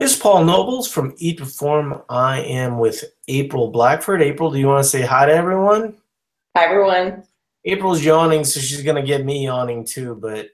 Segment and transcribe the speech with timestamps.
[0.00, 2.02] This is Paul Nobles from Eat Perform.
[2.08, 4.22] I am with April Blackford.
[4.22, 5.96] April, do you want to say hi to everyone?
[6.56, 7.24] Hi, everyone.
[7.64, 10.14] April's yawning, so she's gonna get me yawning too.
[10.14, 10.50] But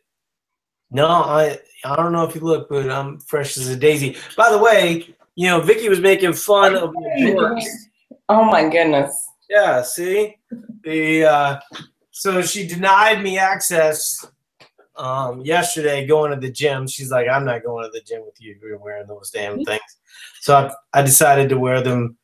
[0.91, 4.17] no, I I don't know if you look, but I'm fresh as a daisy.
[4.35, 7.67] By the way, you know Vicky was making fun of jorts.
[8.31, 9.29] Oh my goodness.
[9.51, 10.37] Yeah, see
[10.85, 11.61] the uh,
[12.13, 14.25] so she denied me access
[14.97, 16.87] um, yesterday going to the gym.
[16.87, 18.57] She's like, I'm not going to the gym with you.
[18.63, 19.81] You're wearing those damn things.
[20.41, 22.17] So I, I decided to wear them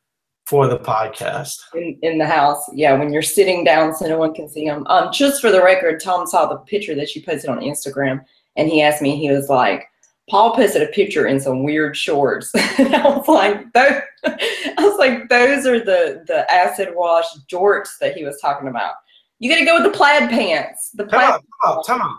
[0.45, 1.59] for the podcast.
[1.73, 4.85] In, in the house, yeah, when you're sitting down so no one can see them.
[4.87, 8.23] Um, just for the record, Tom saw the picture that she posted on Instagram,
[8.57, 9.85] and he asked me, he was like,
[10.29, 12.51] Paul posted a picture in some weird shorts.
[12.77, 17.97] and I was like, those, I was like, those are the the acid wash jorts
[17.99, 18.95] that he was talking about.
[19.39, 20.91] You got to go with the plaid pants.
[20.93, 21.21] The plaid.
[21.21, 22.17] Come on, come on, come on.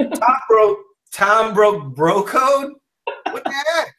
[0.00, 0.78] Tom broke.
[1.12, 2.72] Tom broke bro code.
[3.30, 3.94] What the heck?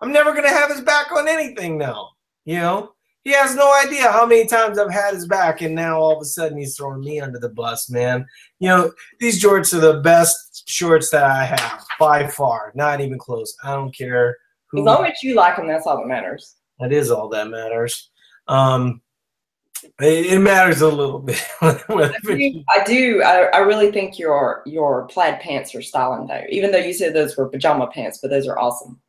[0.00, 2.10] I'm never gonna have his back on anything now.
[2.44, 2.92] You know,
[3.24, 6.22] he has no idea how many times I've had his back, and now all of
[6.22, 8.24] a sudden he's throwing me under the bus, man.
[8.58, 12.72] You know, these shorts are the best shorts that I have by far.
[12.74, 13.54] Not even close.
[13.62, 14.36] I don't care.
[14.70, 16.56] Who as long as you like them, that's all that matters.
[16.80, 18.10] That is all that matters.
[18.46, 19.02] Um,
[19.82, 21.42] it, it matters a little bit.
[21.60, 22.64] I do.
[22.68, 26.44] I, do I, I, really think your your plaid pants are styling though.
[26.50, 29.00] Even though you said those were pajama pants, but those are awesome.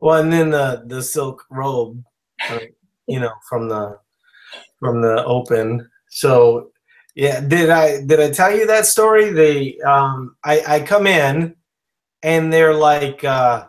[0.00, 2.02] Well, and then the the silk robe,
[2.50, 2.60] uh,
[3.06, 3.98] you know, from the
[4.78, 5.88] from the open.
[6.10, 6.70] So
[7.14, 9.30] yeah, did I did I tell you that story?
[9.32, 11.56] They um, I I come in,
[12.22, 13.66] and they're like, uh,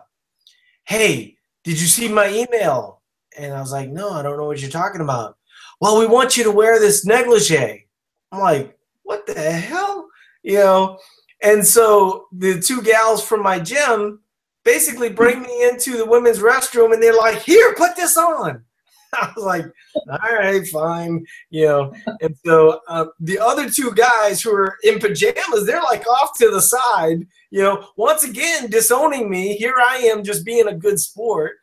[0.84, 3.02] "Hey, did you see my email?"
[3.36, 5.36] And I was like, "No, I don't know what you're talking about."
[5.80, 7.86] Well, we want you to wear this negligee.
[8.32, 10.08] I'm like, what the hell?
[10.42, 10.98] You know?
[11.42, 14.20] And so the two gals from my gym
[14.64, 18.62] basically bring me into the women's restroom and they're like, here, put this on.
[19.14, 19.64] I was like,
[20.08, 21.92] all right, fine, you know.
[22.20, 26.50] And so uh, the other two guys who are in pajamas, they're like off to
[26.50, 29.56] the side, you know, once again disowning me.
[29.56, 31.56] Here I am just being a good sport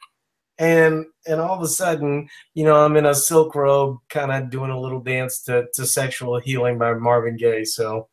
[0.59, 4.49] and and all of a sudden, you know, I'm in a silk robe, kind of
[4.49, 7.63] doing a little dance to, to "Sexual Healing" by Marvin Gaye.
[7.63, 8.07] So,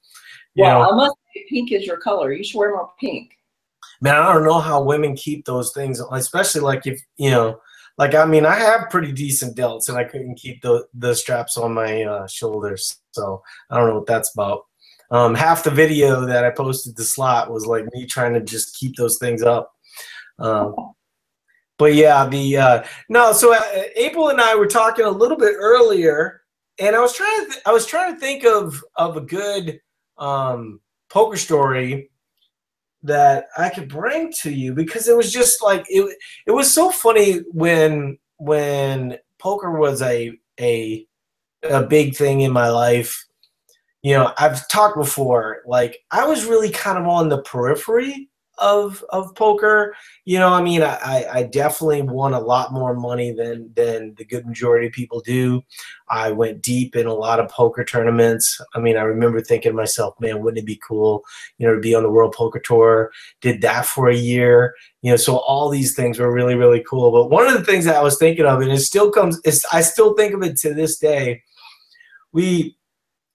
[0.54, 2.32] yeah well, I must say, pink is your color.
[2.32, 3.32] You should wear more pink.
[4.00, 7.60] Man, I don't know how women keep those things, especially like if you know,
[7.96, 11.56] like I mean, I have pretty decent delts, and I couldn't keep the the straps
[11.56, 12.98] on my uh, shoulders.
[13.12, 14.66] So I don't know what that's about.
[15.10, 18.76] Um, half the video that I posted the slot was like me trying to just
[18.76, 19.72] keep those things up.
[20.38, 20.74] Um,
[21.78, 23.32] but yeah, the uh, no.
[23.32, 23.60] So uh,
[23.96, 26.42] April and I were talking a little bit earlier,
[26.78, 29.80] and I was trying to th- I was trying to think of of a good
[30.18, 32.10] um, poker story
[33.02, 36.16] that I could bring to you because it was just like it.
[36.46, 41.06] It was so funny when when poker was a a
[41.64, 43.26] a big thing in my life.
[44.02, 45.62] You know, I've talked before.
[45.66, 49.94] Like I was really kind of on the periphery of of poker.
[50.26, 54.24] You know, I mean, I, I definitely won a lot more money than than the
[54.24, 55.62] good majority of people do.
[56.08, 58.58] I went deep in a lot of poker tournaments.
[58.74, 61.24] I mean, I remember thinking to myself, man, wouldn't it be cool,
[61.58, 63.12] you know, to be on the World Poker Tour?
[63.42, 65.16] Did that for a year, you know.
[65.16, 67.12] So all these things were really really cool.
[67.12, 69.66] But one of the things that I was thinking of, and it still comes, is
[69.74, 71.42] I still think of it to this day.
[72.32, 72.78] We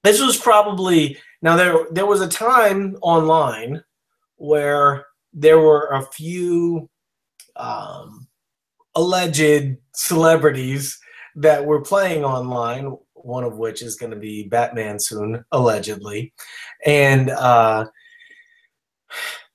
[0.03, 3.83] this was probably now there there was a time online
[4.38, 6.90] where there were a few
[7.56, 8.28] um,
[8.95, 11.00] alleged celebrities
[11.35, 16.34] that were playing online, one of which is going to be Batman soon, allegedly.
[16.85, 17.85] And uh,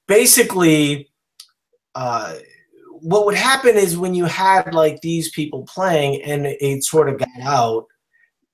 [0.06, 1.10] basically,
[1.94, 2.36] uh,
[2.90, 7.18] what would happen is when you had like these people playing and it sort of
[7.18, 7.84] got out,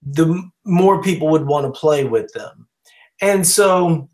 [0.03, 2.66] the more people would want to play with them.
[3.20, 4.09] And so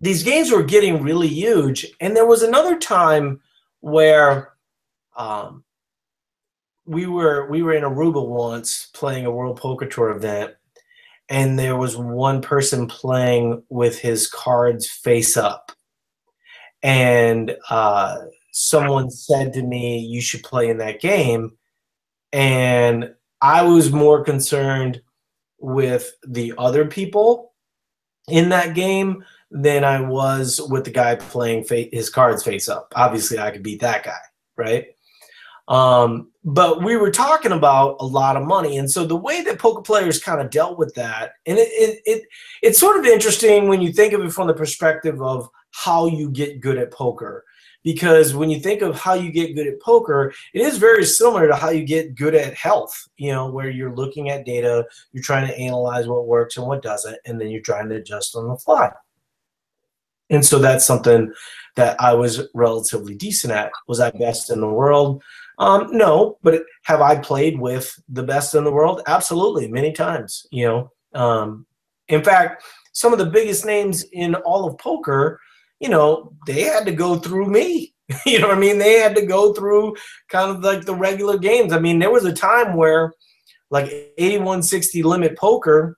[0.00, 1.86] these games were getting really huge.
[2.00, 3.40] And there was another time
[3.80, 4.52] where
[5.16, 5.64] um,
[6.86, 10.54] we were we were in Aruba once playing a World Poker Tour event,
[11.28, 15.72] and there was one person playing with his cards face up,
[16.82, 18.18] and uh,
[18.52, 21.52] someone said to me, "You should play in that game,"
[22.32, 25.02] and I was more concerned
[25.58, 27.52] with the other people
[28.28, 32.92] in that game than I was with the guy playing fa- his cards face up.
[32.94, 34.20] Obviously, I could beat that guy,
[34.56, 34.86] right?
[35.68, 39.58] Um, but we were talking about a lot of money, and so the way that
[39.58, 42.22] poker players kind of dealt with that, and it, it, it
[42.62, 46.28] it's sort of interesting when you think of it from the perspective of how you
[46.30, 47.44] get good at poker,
[47.84, 51.46] because when you think of how you get good at poker, it is very similar
[51.46, 55.22] to how you get good at health, you know, where you're looking at data, you're
[55.22, 58.48] trying to analyze what works and what doesn't, and then you're trying to adjust on
[58.48, 58.90] the fly.
[60.30, 61.32] And so that's something
[61.76, 63.72] that I was relatively decent at.
[63.88, 65.22] Was I best in the world?
[65.58, 69.02] Um, no, but have I played with the best in the world?
[69.06, 70.46] Absolutely, many times.
[70.50, 71.66] You know, um,
[72.08, 75.38] in fact, some of the biggest names in all of poker,
[75.78, 77.94] you know, they had to go through me.
[78.26, 78.78] you know what I mean?
[78.78, 79.96] They had to go through
[80.28, 81.72] kind of like the regular games.
[81.72, 83.12] I mean, there was a time where
[83.70, 83.86] like
[84.18, 85.96] 8160 limit poker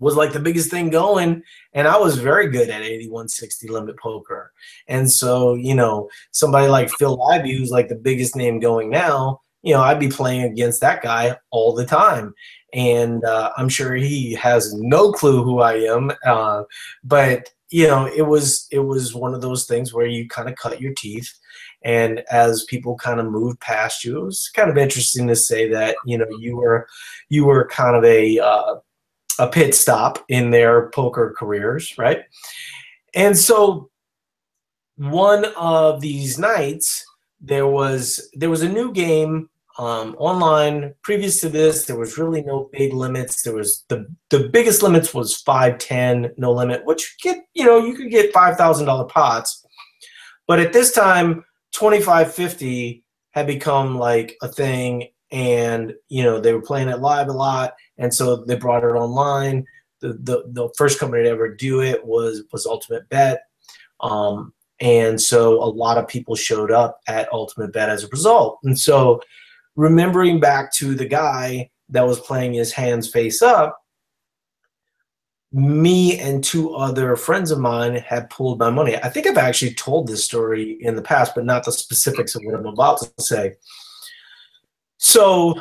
[0.00, 1.42] was like the biggest thing going
[1.74, 4.52] and i was very good at 8160 limit poker
[4.88, 9.40] and so you know somebody like phil Ivey, who's like the biggest name going now
[9.62, 12.34] you know i'd be playing against that guy all the time
[12.72, 16.12] and uh, I'm sure he has no clue who I am.
[16.24, 16.64] Uh,
[17.04, 20.56] but you know, it was it was one of those things where you kind of
[20.56, 21.32] cut your teeth,
[21.82, 25.68] and as people kind of moved past you, it was kind of interesting to say
[25.68, 26.88] that you know you were
[27.28, 28.74] you were kind of a uh,
[29.40, 32.20] a pit stop in their poker careers, right?
[33.14, 33.90] And so
[34.96, 37.04] one of these nights
[37.40, 39.48] there was there was a new game
[39.78, 43.42] um, online, previous to this, there was really no big limits.
[43.42, 47.78] There was the the biggest limits was five ten, no limit, which get you know
[47.78, 49.64] you could get five thousand dollar pots,
[50.46, 56.40] but at this time, twenty five fifty had become like a thing, and you know
[56.40, 59.64] they were playing it live a lot, and so they brought it online.
[60.00, 63.42] The the, the first company to ever do it was was Ultimate Bet.
[64.00, 68.58] Um, and so a lot of people showed up at Ultimate Bet as a result.
[68.64, 69.20] And so
[69.76, 73.78] remembering back to the guy that was playing his hands face up,
[75.52, 78.96] me and two other friends of mine had pulled my money.
[78.96, 82.42] I think I've actually told this story in the past, but not the specifics of
[82.44, 83.56] what I'm about to say.
[84.98, 85.60] So,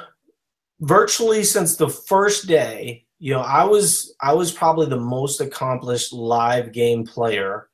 [0.82, 6.14] virtually since the first day, you know, I was I was probably the most accomplished
[6.14, 7.70] live game player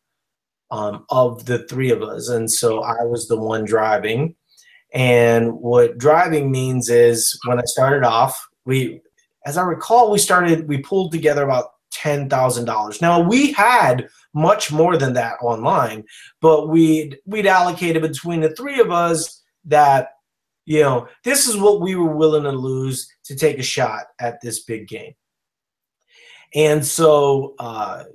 [0.72, 4.36] um, of the three of us, and so I was the one driving.
[4.96, 9.02] And what driving means is when I started off, we,
[9.46, 13.01] as I recall, we started, we pulled together about $10,000.
[13.01, 16.06] Now we had much more than that online,
[16.40, 20.12] but we'd, we'd allocated between the three of us that,
[20.65, 24.41] you know, this is what we were willing to lose to take a shot at
[24.41, 25.13] this big game.
[26.53, 28.06] And so, uh,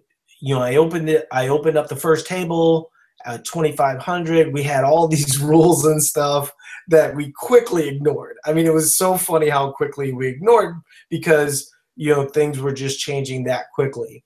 [0.40, 2.90] you know, I opened it, I opened up the first table
[3.24, 4.52] at 2,500.
[4.52, 6.52] We had all these rules and stuff
[6.88, 8.36] that we quickly ignored.
[8.44, 10.74] I mean, it was so funny how quickly we ignored
[11.08, 14.24] because you know things were just changing that quickly.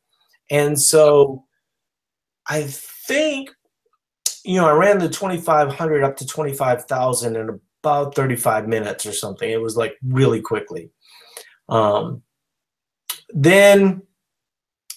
[0.51, 1.45] And so
[2.49, 3.51] I think
[4.45, 9.51] you know I ran the 2500 up to 25,000 in about 35 minutes or something.
[9.51, 10.91] It was like really quickly.
[11.69, 12.23] Um,
[13.29, 14.03] then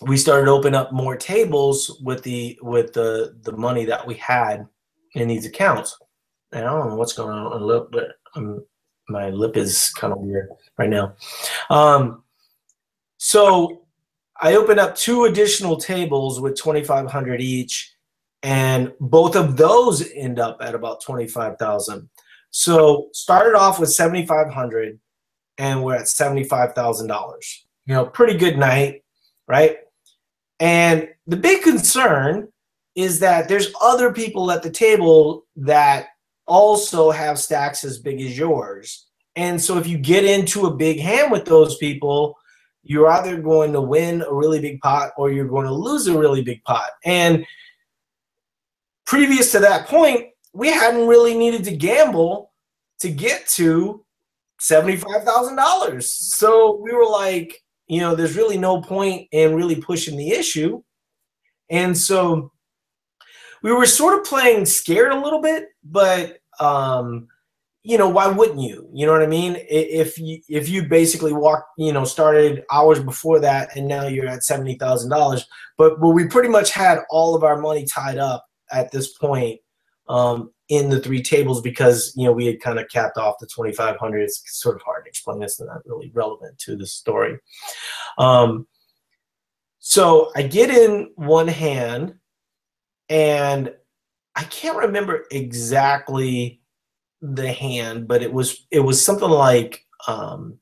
[0.02, 4.68] we started opening up more tables with the with the the money that we had
[5.14, 5.98] in these accounts.
[6.52, 8.66] And I don't know what's going on on lip, but um,
[9.10, 11.16] my lip is kind of weird right now.
[11.70, 12.24] Um,
[13.18, 13.88] so
[14.40, 17.94] I opened up two additional tables with 2,500 each,
[18.44, 22.08] and both of those end up at about 25,000.
[22.58, 25.00] So started off with 7,500,
[25.60, 27.08] and we're at $75,000.
[27.86, 29.04] You know, pretty good night,
[29.48, 29.78] right?
[30.60, 32.48] And the big concern
[32.96, 36.08] is that there's other people at the table that
[36.48, 39.06] also have stacks as big as yours.
[39.36, 42.40] And so if you get into a big hand with those people,
[42.82, 46.18] you're either going to win a really big pot or you're going to lose a
[46.18, 46.90] really big pot.
[47.06, 47.46] And
[49.06, 52.47] previous to that point, we hadn't really needed to gamble
[53.00, 54.04] to get to
[54.62, 56.04] $75,000.
[56.04, 60.82] So we were like, you know, there's really no point in really pushing the issue.
[61.70, 62.52] And so
[63.62, 67.28] we were sort of playing scared a little bit, but um,
[67.84, 68.90] you know, why wouldn't you?
[68.94, 69.58] You know what I mean?
[69.70, 74.28] If you if you basically walked, you know, started hours before that, and now you're
[74.28, 75.46] at seventy thousand dollars,
[75.78, 79.62] but but we pretty much had all of our money tied up at this point
[80.10, 83.48] um, in the three tables because you know we had kind of capped off the
[83.48, 84.24] twenty five hundred.
[84.24, 85.42] It's sort of hard to explain.
[85.42, 87.38] It's not really relevant to the story.
[88.18, 88.68] Um,
[89.80, 92.16] so I get in one hand
[93.10, 93.74] and
[94.36, 96.62] I can't remember exactly
[97.22, 100.60] the hand, but it was it was something like um,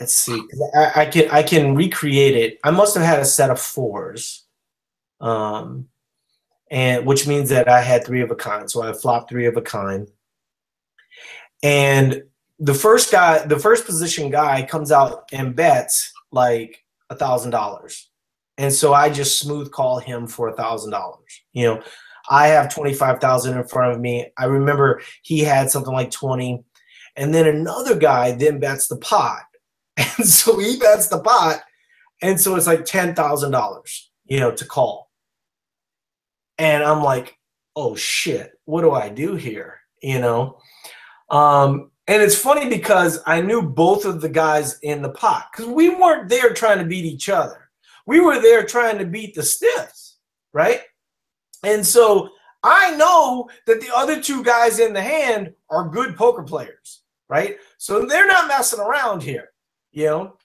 [0.00, 0.42] let's see,
[0.74, 2.58] I, I, can I can recreate it.
[2.64, 4.46] I must have had a set of fours,
[5.20, 5.88] um,
[6.70, 8.70] and which means that I had three of a kind.
[8.70, 10.08] So I flopped three of a kind.
[11.62, 12.22] And
[12.58, 18.08] the first guy, the first position guy comes out and bets like a thousand dollars.
[18.58, 21.42] And so I just smooth call him for a thousand dollars.
[21.52, 21.82] You know,
[22.28, 24.26] I have 25,000 in front of me.
[24.38, 26.62] I remember he had something like 20.
[27.16, 29.42] And then another guy then bets the pot.
[30.18, 31.62] And so he bets the pot.
[32.22, 35.09] And so it's like $10,000, you know, to call.
[36.60, 37.38] And I'm like,
[37.74, 39.80] oh shit, what do I do here?
[40.02, 40.58] You know?
[41.30, 45.72] Um, and it's funny because I knew both of the guys in the pot because
[45.72, 47.70] we weren't there trying to beat each other.
[48.06, 50.18] We were there trying to beat the stiffs,
[50.52, 50.82] right?
[51.62, 52.28] And so
[52.62, 57.56] I know that the other two guys in the hand are good poker players, right?
[57.78, 59.50] So they're not messing around here,
[59.92, 60.36] you know?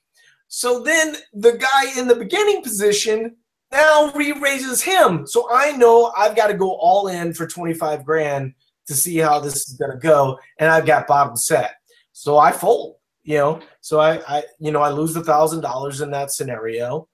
[0.47, 3.35] So then the guy in the beginning position
[3.71, 5.25] now re-raises him.
[5.27, 8.53] So I know I've got to go all in for 25 grand
[8.87, 10.39] to see how this is going to go.
[10.59, 11.75] And I've got bottom set.
[12.13, 13.61] So I fold, you know?
[13.81, 17.07] So I, I you know, I lose the thousand dollars in that scenario.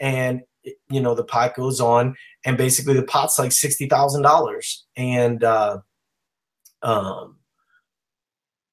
[0.00, 0.42] And
[0.88, 5.78] you know the pot goes on and basically the pot's like $60000 and uh,
[6.82, 7.38] um,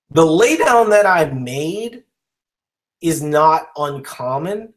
[0.09, 2.03] the laydown that i made
[3.01, 4.73] is not uncommon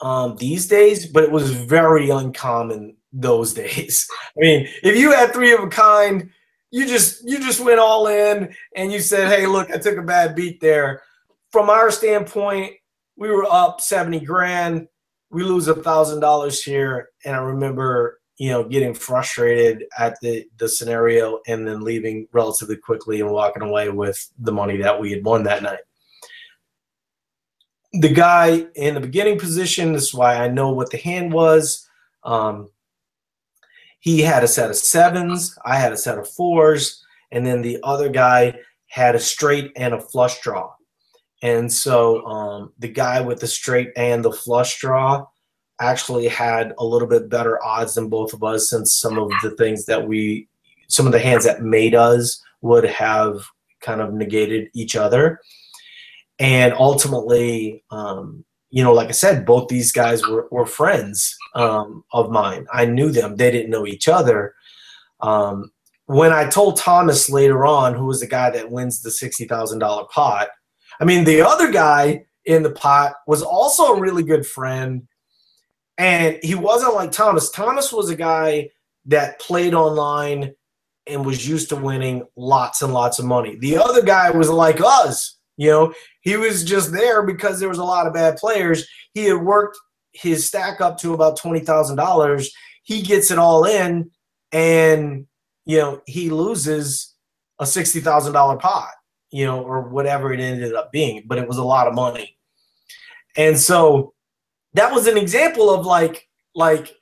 [0.00, 4.08] um, these days but it was very uncommon those days.
[4.36, 6.30] I mean if you had three of a kind
[6.70, 10.02] you just you just went all in and you said hey look i took a
[10.02, 11.02] bad beat there.
[11.50, 12.74] From our standpoint
[13.18, 14.88] we were up 70 grand.
[15.30, 20.46] We lose a thousand dollars here, and I remember you know getting frustrated at the
[20.56, 25.10] the scenario and then leaving relatively quickly and walking away with the money that we
[25.10, 25.80] had won that night.
[27.92, 31.88] The guy in the beginning position, this is why I know what the hand was.
[32.22, 32.68] Um,
[34.00, 37.02] he had a set of sevens, I had a set of fours,
[37.32, 40.72] and then the other guy had a straight and a flush draw.
[41.42, 45.26] And so um, the guy with the straight and the flush draw
[45.80, 49.50] actually had a little bit better odds than both of us, since some of the
[49.52, 50.48] things that we,
[50.88, 53.40] some of the hands that made us would have
[53.80, 55.40] kind of negated each other.
[56.38, 62.04] And ultimately, um, you know, like I said, both these guys were, were friends um,
[62.12, 62.66] of mine.
[62.72, 64.54] I knew them, they didn't know each other.
[65.20, 65.70] Um,
[66.06, 70.48] when I told Thomas later on, who was the guy that wins the $60,000 pot,
[71.00, 75.06] I mean, the other guy in the pot was also a really good friend.
[75.96, 77.50] And he wasn't like Thomas.
[77.50, 78.70] Thomas was a guy
[79.06, 80.54] that played online
[81.06, 83.56] and was used to winning lots and lots of money.
[83.56, 87.78] The other guy was like us, you know, he was just there because there was
[87.78, 88.88] a lot of bad players.
[89.12, 89.76] He had worked
[90.12, 92.48] his stack up to about $20,000.
[92.84, 94.10] He gets it all in
[94.52, 95.26] and,
[95.66, 97.14] you know, he loses
[97.58, 98.88] a $60,000 pot
[99.30, 102.36] you know, or whatever it ended up being, but it was a lot of money.
[103.36, 104.14] And so
[104.74, 106.94] that was an example of like, like,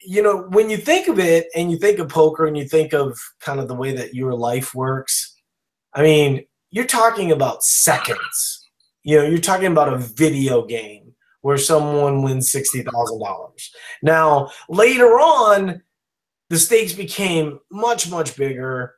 [0.00, 2.92] you know, when you think of it and you think of poker and you think
[2.92, 5.36] of kind of the way that your life works,
[5.94, 8.66] I mean, you're talking about seconds.
[9.02, 13.68] You know, you're talking about a video game where someone wins $60,000.
[14.02, 15.82] Now, later on,
[16.50, 18.94] the stakes became much, much bigger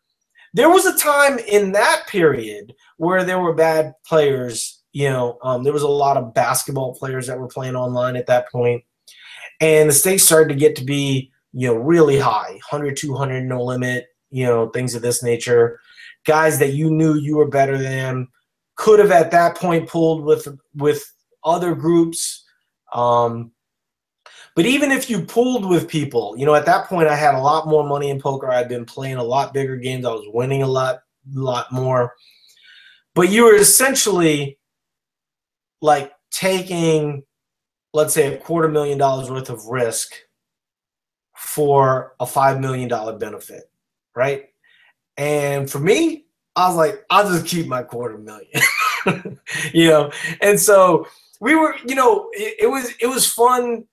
[0.53, 4.83] there was a time in that period where there were bad players.
[4.93, 8.27] You know, um, there was a lot of basketball players that were playing online at
[8.27, 8.83] that point,
[9.61, 13.63] and the stakes started to get to be you know really high 100 200 no
[13.63, 15.81] limit you know things of this nature
[16.25, 18.27] guys that you knew you were better than
[18.77, 21.05] could have at that point pulled with with
[21.45, 22.45] other groups
[22.93, 23.53] um,
[24.57, 27.41] but even if you pulled with people, you know, at that point I had a
[27.41, 28.51] lot more money in poker.
[28.51, 30.05] I'd been playing a lot bigger games.
[30.05, 31.01] I was winning a lot,
[31.33, 32.15] lot more.
[33.15, 34.59] But you were essentially
[35.81, 37.23] like taking,
[37.95, 40.13] let's say, a quarter million dollars worth of risk
[41.37, 43.65] for a five million dollar benefit,
[44.15, 44.50] right?
[45.21, 46.25] And for me,
[46.57, 48.49] I was like, I'll just keep my quarter million,
[49.75, 50.11] you know.
[50.41, 51.07] And so
[51.41, 53.85] we were, you know, it, it was it was fun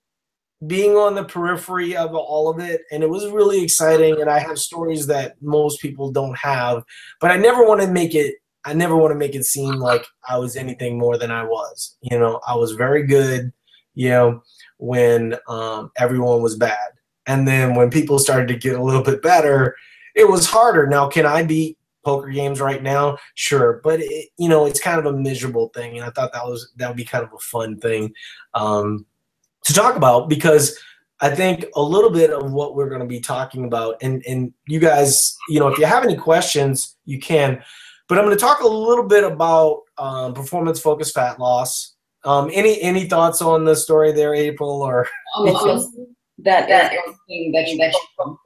[0.66, 4.40] being on the periphery of all of it and it was really exciting and i
[4.40, 6.82] have stories that most people don't have
[7.22, 8.34] but i never want to make it
[8.66, 11.96] i never want to make it seem like i was anything more than i was
[12.02, 13.54] you know i was very good
[13.94, 14.42] you know
[14.80, 16.90] when um, everyone was bad
[17.28, 19.76] and then when people started to get a little bit better
[20.18, 24.50] it was harder now can i beat poker games right now sure but it, you
[24.50, 27.06] know it's kind of a miserable thing and i thought that was that would be
[27.06, 28.14] kind of a fun thing
[28.54, 29.06] um,
[29.64, 30.78] to talk about because
[31.20, 34.54] I think a little bit of what we're going to be talking about, and and
[34.68, 37.64] you guys, you know, if you have any questions, you can.
[38.08, 41.96] But I'm going to talk a little bit about um, performance focused fat loss.
[42.24, 45.48] Um, any any thoughts on the story there, April, or um,
[46.40, 48.38] that that everything that you mentioned?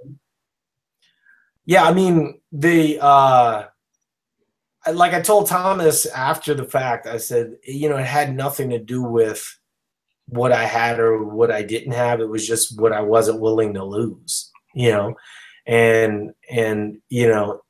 [1.66, 3.66] Yeah, I mean the uh,
[4.92, 8.80] like I told Thomas after the fact, I said, you know, it had nothing to
[8.80, 9.58] do with
[10.28, 12.20] what I had or what I didn't have.
[12.20, 15.16] It was just what I wasn't willing to lose, you know,
[15.68, 17.62] and and you know,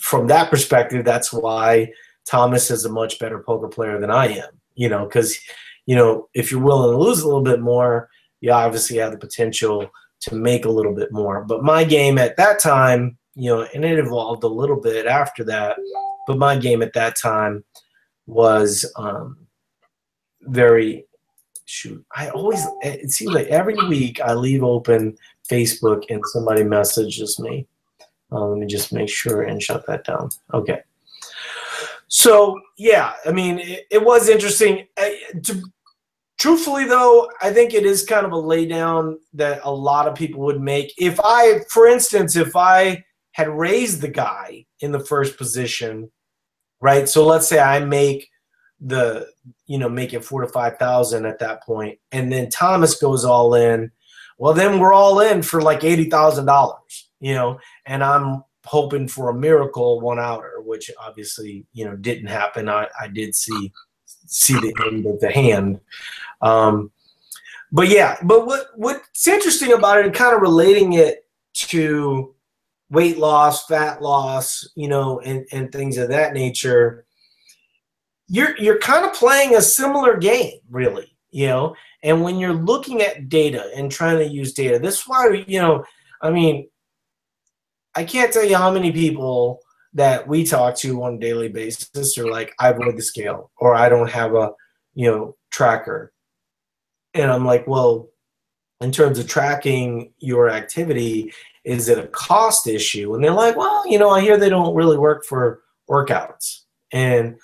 [0.00, 1.92] from that perspective, that's why
[2.28, 5.38] Thomas is a much better poker player than I am, you know, because
[5.86, 8.08] you know if you're willing to lose a little bit more,
[8.40, 9.88] you obviously have the potential
[10.26, 11.44] to make a little bit more.
[11.44, 15.44] But my game at that time, you know, and it evolved a little bit after
[15.44, 15.76] that
[16.26, 17.64] but my game at that time
[18.26, 19.38] was um,
[20.42, 21.06] very
[21.64, 22.04] shoot.
[22.14, 25.16] I always it seems like every week I leave open
[25.48, 27.66] Facebook and somebody messages me.
[28.32, 30.30] Um, let me just make sure and shut that down.
[30.52, 30.80] Okay.
[32.08, 34.86] So yeah, I mean, it, it was interesting.
[34.96, 35.62] I, to,
[36.38, 40.40] truthfully, though, I think it is kind of a laydown that a lot of people
[40.42, 40.92] would make.
[40.98, 46.10] If I, for instance, if I had raised the guy in the first position
[46.80, 47.08] right?
[47.08, 48.30] So let's say I make
[48.80, 49.28] the
[49.66, 53.24] you know make it four to five thousand at that point, and then Thomas goes
[53.24, 53.90] all in.
[54.38, 59.08] Well, then we're all in for like eighty thousand dollars, you know, and I'm hoping
[59.08, 62.68] for a miracle one outer, which obviously you know didn't happen.
[62.68, 63.72] I, I did see
[64.04, 65.80] see the end of the hand.
[66.42, 66.90] Um,
[67.72, 72.34] but yeah, but what what's interesting about it and kind of relating it to
[72.90, 77.04] weight loss, fat loss, you know, and, and things of that nature,
[78.28, 81.74] you're you're kind of playing a similar game, really, you know.
[82.02, 85.60] And when you're looking at data and trying to use data, this is why you
[85.60, 85.84] know,
[86.22, 86.68] I mean,
[87.94, 89.60] I can't tell you how many people
[89.94, 93.74] that we talk to on a daily basis are like, I avoid the scale or
[93.74, 94.50] I don't have a,
[94.94, 96.12] you know, tracker.
[97.16, 98.10] And I'm like, well,
[98.80, 101.32] in terms of tracking your activity,
[101.64, 103.14] is it a cost issue?
[103.14, 106.60] And they're like, well, you know, I hear they don't really work for workouts.
[106.92, 107.36] And I'm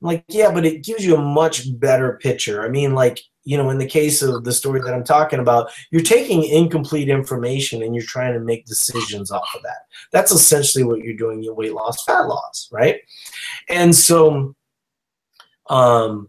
[0.00, 2.64] like, yeah, but it gives you a much better picture.
[2.64, 5.70] I mean, like, you know, in the case of the story that I'm talking about,
[5.90, 9.86] you're taking incomplete information and you're trying to make decisions off of that.
[10.12, 12.96] That's essentially what you're doing in weight loss, fat loss, right?
[13.68, 14.54] And so,
[15.68, 16.28] um,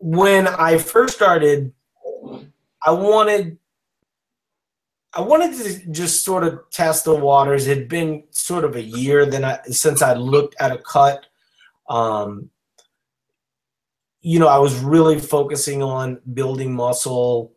[0.00, 1.72] when I first started,
[2.84, 3.58] I wanted
[5.12, 7.66] I wanted to just sort of test the waters.
[7.66, 11.26] It had been sort of a year then I, since I looked at a cut.
[11.88, 12.50] Um,
[14.20, 17.52] you know, I was really focusing on building muscle,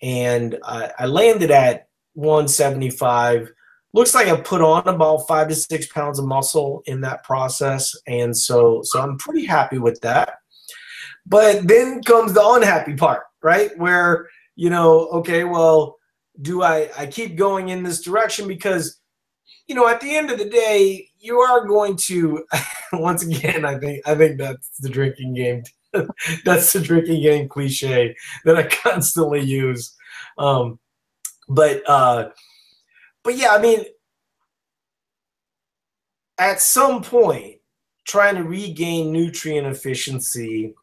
[0.00, 3.52] and I, I landed at 175.
[3.92, 7.94] Looks like I put on about five to six pounds of muscle in that process,
[8.06, 10.38] and so so I'm pretty happy with that.
[11.26, 13.76] But then comes the unhappy part, right?
[13.78, 15.96] Where you know, okay, well
[16.42, 18.48] do I, I keep going in this direction?
[18.48, 19.00] Because,
[19.66, 22.44] you know, at the end of the day, you are going to,
[22.92, 25.62] once again, I think, I think that's the drinking game.
[26.44, 29.94] that's the drinking game cliche that I constantly use.
[30.36, 30.78] Um,
[31.48, 32.30] but, uh,
[33.22, 33.84] but yeah, I mean,
[36.38, 37.56] at some point,
[38.06, 40.74] trying to regain nutrient efficiency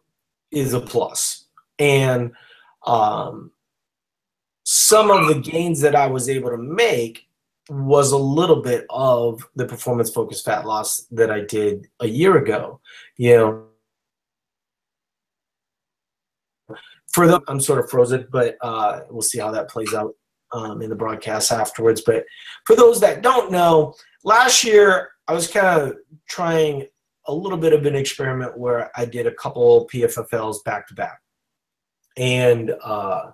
[0.54, 1.46] is a plus.
[1.80, 2.32] And,
[2.86, 3.52] um,
[4.64, 7.28] some of the gains that I was able to make
[7.70, 12.38] was a little bit of the performance focused fat loss that I did a year
[12.38, 12.80] ago.
[13.18, 13.66] You know,
[17.14, 20.16] for the I'm sort of frozen, but uh, we'll see how that plays out
[20.52, 22.02] um, in the broadcast afterwards.
[22.02, 22.26] But
[22.66, 25.96] for those that don't know, last year I was kind of
[26.28, 26.88] trying
[27.28, 31.20] a little bit of an experiment where I did a couple PFFLs back to back,
[32.18, 33.32] and uh,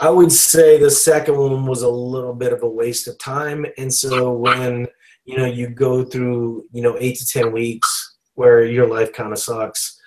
[0.00, 3.66] I would say the second one was a little bit of a waste of time.
[3.78, 4.86] And so when,
[5.24, 9.32] you know, you go through, you know, eight to 10 weeks where your life kind
[9.32, 10.00] of sucks,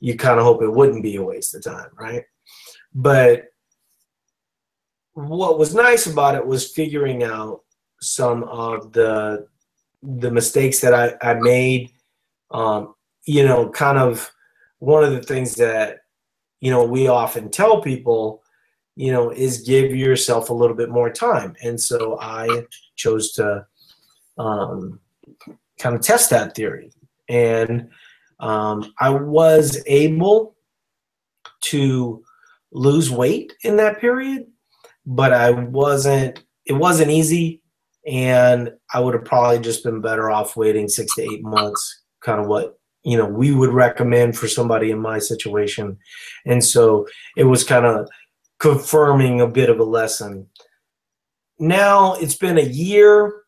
[0.00, 2.24] you kind of hope it wouldn't be a waste of time, right?
[2.92, 3.44] But
[5.12, 7.60] what was nice about it was figuring out
[8.00, 9.46] some of the
[10.02, 11.90] the mistakes that I, I made.
[12.50, 14.30] Um, you know, kind of
[14.78, 15.98] one of the things that,
[16.60, 18.42] you know, we often tell people
[18.98, 21.54] you know, is give yourself a little bit more time.
[21.62, 23.66] And so I chose to
[24.38, 24.98] um,
[25.78, 26.90] kind of test that theory.
[27.28, 27.90] And
[28.40, 30.56] um, I was able
[31.64, 32.24] to
[32.72, 34.46] lose weight in that period.
[35.06, 36.42] but I wasn't.
[36.66, 37.62] It wasn't easy,
[38.06, 42.02] and I would have probably just been better off waiting six to eight months.
[42.26, 45.96] Kind of what you know we would recommend for somebody in my situation,
[46.44, 48.08] and so it was kind of
[48.58, 50.48] confirming a bit of a lesson.
[51.60, 53.42] Now it's been a year.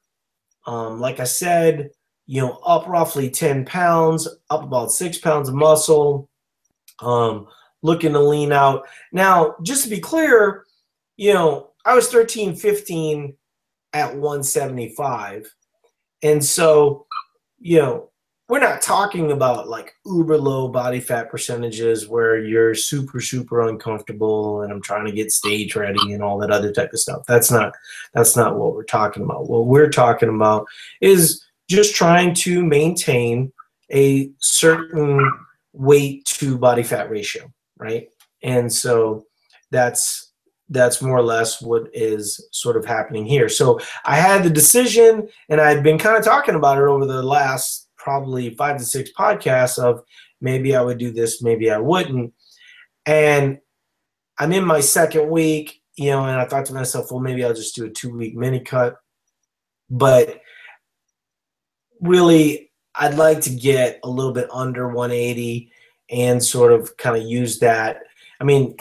[0.64, 1.90] Um, like I said,
[2.26, 6.28] you know, up roughly 10 pounds, up about six pounds of muscle,
[7.00, 7.48] um,
[7.82, 8.86] looking to lean out.
[9.12, 10.64] Now, just to be clear,
[11.16, 13.34] you know, I was 13, 15
[13.94, 15.52] at 175.
[16.22, 17.06] And so,
[17.58, 18.10] you know,
[18.48, 24.62] we're not talking about like uber low body fat percentages where you're super super uncomfortable
[24.62, 27.22] and i'm trying to get stage ready and all that other type of stuff.
[27.26, 27.74] That's not
[28.14, 29.48] that's not what we're talking about.
[29.48, 30.66] What we're talking about
[31.00, 33.52] is just trying to maintain
[33.92, 35.30] a certain
[35.72, 38.08] weight to body fat ratio right?
[38.42, 39.24] And so
[39.70, 40.32] that's
[40.70, 43.48] that's more or less what is sort of happening here.
[43.48, 47.06] So i had the decision and i had been kind of talking about it over
[47.06, 50.02] the last probably five to six podcasts of
[50.40, 52.32] maybe I would do this, maybe I wouldn't.
[53.04, 53.58] And
[54.38, 57.52] I'm in my second week, you know, and I thought to myself, well, maybe I'll
[57.52, 58.96] just do a two week mini cut.
[59.90, 60.40] But
[62.00, 65.70] really, I'd like to get a little bit under 180
[66.08, 67.98] and sort of kind of use that.
[68.40, 68.74] I mean,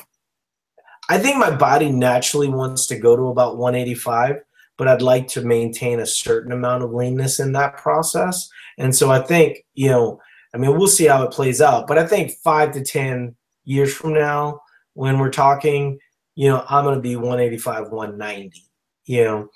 [1.10, 4.38] I think my body naturally wants to go to about 185,
[4.78, 8.50] but I'd like to maintain a certain amount of leanness in that process.
[8.78, 10.20] And so I think, you know,
[10.54, 13.36] I mean, we'll see how it plays out, but I think five to 10
[13.66, 14.62] years from now,
[14.94, 16.00] when we're talking,
[16.36, 18.64] you know, I'm going to be 185, 190,
[19.06, 19.50] you know,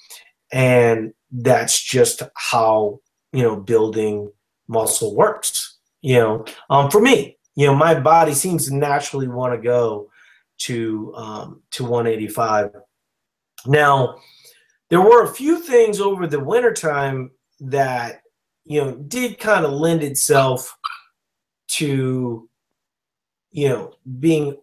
[0.52, 3.00] and that's just how,
[3.32, 4.32] you know, building
[4.68, 9.54] muscle works, you know, um, for me, you know, my body seems to naturally want
[9.54, 10.10] to go
[10.60, 12.72] to, um, to 185.
[13.66, 14.18] Now,
[14.90, 17.32] there were a few things over the wintertime
[17.62, 18.22] that
[18.65, 20.78] you know, did kind of lend itself
[21.67, 22.50] to,
[23.52, 24.58] you know, being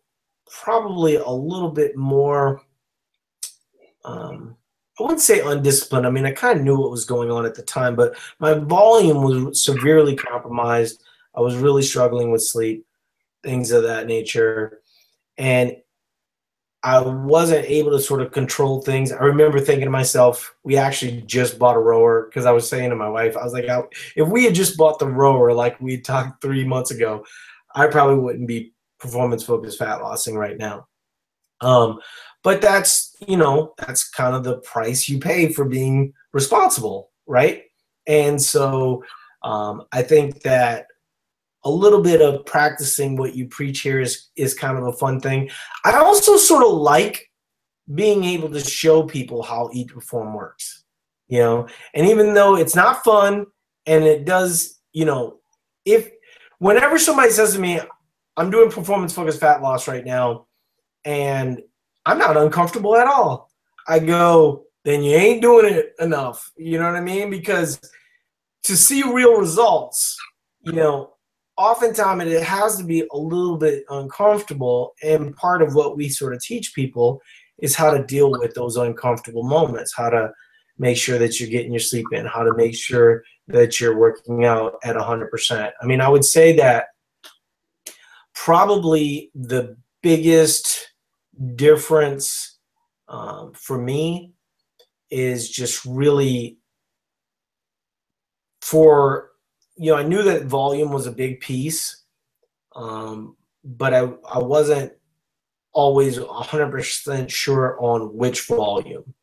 [0.51, 2.63] probably a little bit more,
[4.05, 4.57] um,
[4.99, 6.07] I wouldn't say undisciplined.
[6.07, 8.55] I mean, I kind of knew what was going on at the time, but my
[8.55, 11.03] volume was severely compromised.
[11.35, 12.87] I was really struggling with sleep,
[13.43, 14.81] things of that nature.
[15.37, 15.77] And
[16.85, 19.11] I wasn't able to sort of control things.
[19.11, 22.91] I remember thinking to myself, we actually just bought a rower because I was saying
[22.91, 23.67] to my wife, I was like,
[24.15, 27.25] if we had just bought the rower like we talked three months ago,
[27.75, 30.87] I probably wouldn't be performance focused fat lossing right now.
[31.61, 31.99] Um,
[32.45, 37.65] but that's, you know, that's kind of the price you pay for being responsible, right?
[38.07, 39.03] And so
[39.43, 40.87] um, I think that
[41.69, 45.21] a little bit of practicing what you preach here is is kind of a fun
[45.21, 45.51] thing.
[45.85, 47.31] I also sort of like
[47.95, 50.85] being able to show people how eat perform works.
[51.29, 53.47] You know, and even though it's not fun
[53.85, 55.41] and it does, you know,
[55.85, 56.11] if
[56.59, 57.81] whenever somebody says to me,
[58.39, 60.47] I'm doing performance focused fat loss right now,
[61.05, 61.61] and
[62.07, 63.51] I'm not uncomfortable at all.
[63.87, 66.51] I go, then you ain't doing it enough.
[66.57, 67.29] You know what I mean?
[67.29, 67.79] Because
[68.63, 70.17] to see real results,
[70.63, 71.15] you know,
[71.59, 76.33] oftentimes it has to be a little bit uncomfortable and part of what we sort
[76.33, 77.21] of teach people
[77.59, 80.31] is how to deal with those uncomfortable moments how to
[80.79, 84.45] make sure that you're getting your sleep in how to make sure that you're working
[84.45, 86.87] out at 100% i mean i would say that
[88.35, 90.93] probably the biggest
[91.57, 92.59] difference
[93.09, 94.33] um, for me
[95.11, 96.59] is just really
[98.61, 99.31] for
[99.79, 102.03] you know, I knew that volume was a big piece,
[102.75, 104.93] um, but I, I wasn't
[105.73, 109.15] always 100% sure on which volume.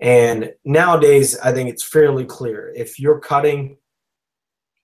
[0.00, 2.72] And nowadays, I think it's fairly clear.
[2.74, 3.76] If you're cutting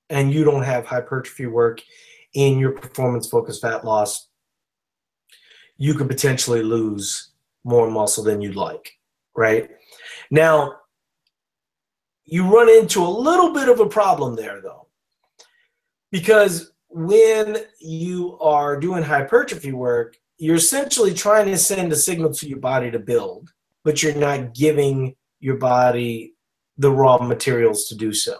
[0.08, 1.82] and you don't have hypertrophy work
[2.34, 4.28] in your performance focused fat loss,
[5.76, 7.30] you could potentially lose
[7.64, 8.92] more muscle than you'd like,
[9.34, 9.70] right?
[10.30, 10.76] Now,
[12.24, 14.80] you run into a little bit of a problem there, though
[16.10, 22.48] because when you are doing hypertrophy work, you're essentially trying to send a signal to
[22.48, 23.52] your body to build,
[23.84, 26.34] but you're not giving your body
[26.78, 28.36] the raw materials to do so.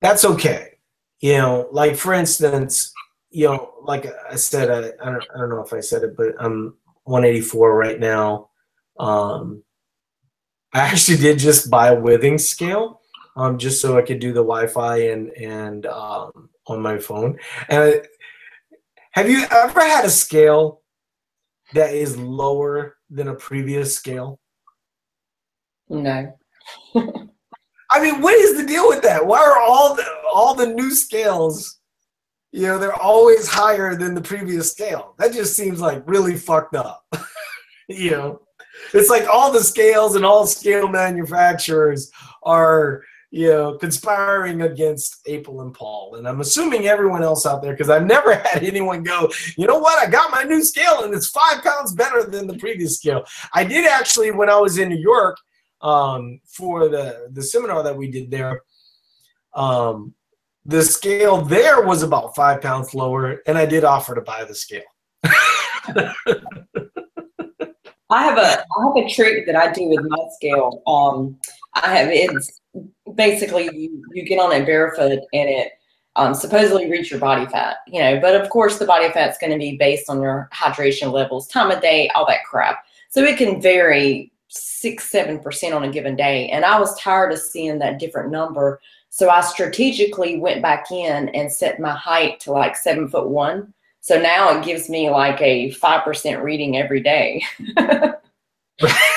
[0.00, 0.78] That's okay.
[1.20, 2.92] You know, like for instance,
[3.30, 6.16] you know, like I said, I, I, don't, I don't know if I said it,
[6.16, 8.50] but I'm 184 right now.
[8.98, 9.62] Um,
[10.72, 13.00] I actually did just buy a Withings scale
[13.36, 17.38] um, just so I could do the Wi-Fi and and um, on my phone.
[17.68, 18.00] And I,
[19.12, 20.82] have you ever had a scale
[21.74, 24.40] that is lower than a previous scale?
[25.88, 26.36] No.
[27.90, 29.24] I mean, what is the deal with that?
[29.24, 31.78] Why are all the all the new scales,
[32.52, 35.14] you know, they're always higher than the previous scale?
[35.18, 37.04] That just seems like really fucked up.
[37.88, 38.40] you know,
[38.92, 42.10] it's like all the scales and all scale manufacturers
[42.42, 46.14] are you know, conspiring against April and Paul.
[46.16, 49.78] And I'm assuming everyone else out there, because I've never had anyone go, you know
[49.78, 53.24] what, I got my new scale and it's five pounds better than the previous scale.
[53.52, 55.36] I did actually, when I was in New York
[55.82, 58.62] um, for the, the seminar that we did there,
[59.54, 60.14] um,
[60.64, 64.54] the scale there was about five pounds lower, and I did offer to buy the
[64.54, 64.82] scale.
[68.08, 70.82] I have a I have a trick that I do with my scale.
[70.86, 71.38] Um,
[71.74, 72.60] I have it's
[73.14, 75.72] basically you, you get on it barefoot and it
[76.16, 79.52] um, supposedly reach your body fat, you know, but of course the body fat's going
[79.52, 82.84] to be based on your hydration levels, time of day, all that crap.
[83.10, 86.48] So it can vary six, seven percent on a given day.
[86.48, 88.80] And I was tired of seeing that different number.
[89.10, 93.72] So I strategically went back in and set my height to like seven foot one.
[94.00, 97.42] So now it gives me like a five percent reading every day.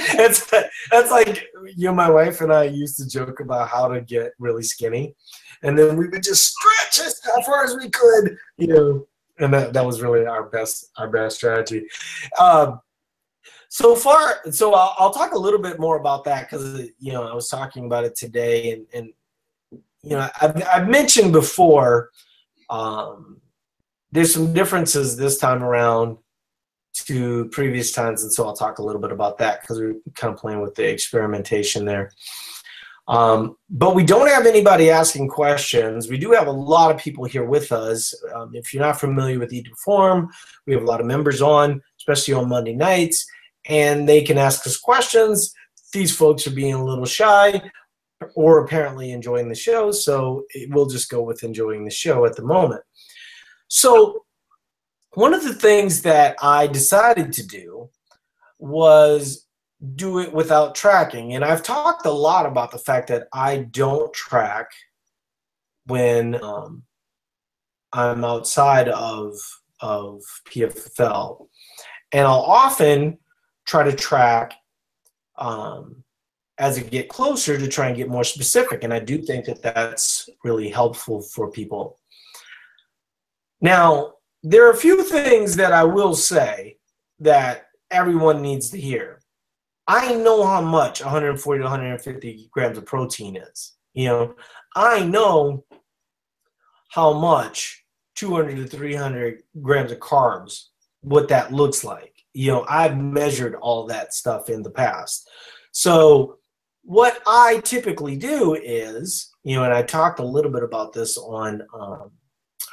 [0.18, 0.50] it's
[0.90, 4.32] that's like you know my wife and I used to joke about how to get
[4.38, 5.14] really skinny,
[5.62, 9.06] and then we would just stretch as far as we could, you know,
[9.38, 11.86] and that, that was really our best our best strategy.
[12.38, 12.80] Um,
[13.68, 17.28] so far, so I'll, I'll talk a little bit more about that because you know
[17.28, 19.12] I was talking about it today, and and
[20.02, 22.10] you know I've I've mentioned before.
[22.70, 23.40] Um,
[24.12, 26.18] there's some differences this time around
[27.04, 30.32] to previous times, and so I'll talk a little bit about that because we're kind
[30.32, 32.12] of playing with the experimentation there.
[33.08, 36.08] Um, but we don't have anybody asking questions.
[36.08, 38.14] We do have a lot of people here with us.
[38.32, 40.28] Um, if you're not familiar with to
[40.66, 43.26] we have a lot of members on, especially on Monday nights,
[43.68, 45.52] and they can ask us questions.
[45.92, 47.60] These folks are being a little shy
[48.36, 52.44] or apparently enjoying the show, so we'll just go with enjoying the show at the
[52.44, 52.82] moment.
[53.66, 54.24] So
[55.14, 57.90] one of the things that I decided to do
[58.58, 59.46] was
[59.94, 61.34] do it without tracking.
[61.34, 64.70] And I've talked a lot about the fact that I don't track
[65.86, 66.82] when um,
[67.92, 69.34] I'm outside of,
[69.80, 71.46] of PFFL.
[72.12, 73.18] And I'll often
[73.66, 74.52] try to track
[75.38, 76.04] um,
[76.58, 78.84] as I get closer to try and get more specific.
[78.84, 81.98] And I do think that that's really helpful for people.
[83.62, 86.78] Now, there are a few things that I will say
[87.18, 89.20] that everyone needs to hear.
[89.86, 93.74] I know how much 140 to 150 grams of protein is.
[93.92, 94.34] You know,
[94.74, 95.64] I know
[96.90, 100.66] how much 200 to 300 grams of carbs,
[101.00, 102.14] what that looks like.
[102.32, 105.28] You know, I've measured all that stuff in the past.
[105.72, 106.38] So,
[106.82, 111.18] what I typically do is, you know, and I talked a little bit about this
[111.18, 112.10] on um,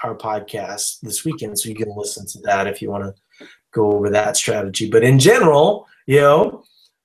[0.04, 3.92] our podcast this weekend, so you can listen to that if you want to go
[3.92, 4.90] over that strategy.
[4.90, 6.64] But in general, you know,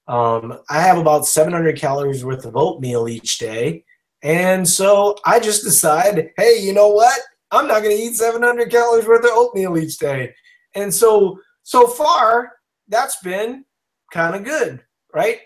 [0.09, 3.85] um, I have about 700 calories worth of oatmeal each day.
[4.22, 7.20] And so I just decide, hey, you know what?
[7.50, 10.35] I'm not going to eat 700 calories worth of oatmeal each day.
[10.74, 12.52] And so, so far,
[12.88, 13.64] that's been
[14.12, 14.83] kind of good,
[15.14, 15.40] right?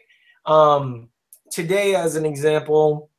[0.44, 1.09] Um,
[1.50, 3.11] today, as an example,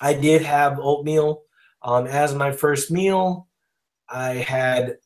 [0.00, 1.42] I did have oatmeal
[1.86, 3.48] um, as my first meal.
[4.08, 4.98] I had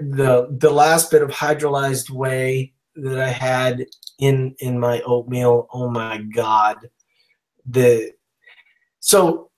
[0.00, 3.84] the the last bit of hydrolyzed whey that I had
[4.18, 5.68] in in my oatmeal.
[5.72, 6.88] Oh my god,
[7.66, 8.12] the
[9.00, 9.50] so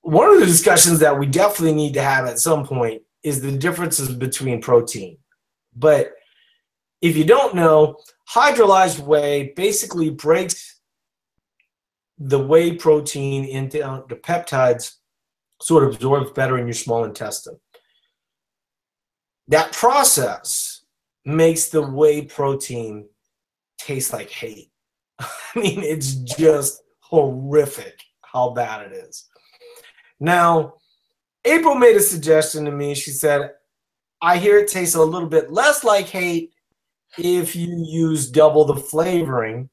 [0.00, 3.52] one of the discussions that we definitely need to have at some point is the
[3.52, 5.18] differences between protein.
[5.74, 6.12] But
[7.02, 7.96] if you don't know,
[8.32, 10.80] hydrolyzed whey basically breaks
[12.18, 14.94] the whey protein into uh, the peptides
[15.60, 17.58] so it absorbs better in your small intestine.
[19.48, 20.84] That process
[21.24, 23.08] makes the whey protein
[23.78, 24.70] taste like hate.
[25.20, 29.28] I mean, it's just horrific how bad it is.
[30.18, 30.74] Now,
[31.44, 32.94] April made a suggestion to me.
[32.94, 33.52] She said,
[34.20, 36.52] I hear it tastes a little bit less like hate
[37.18, 39.68] if you use double the flavoring.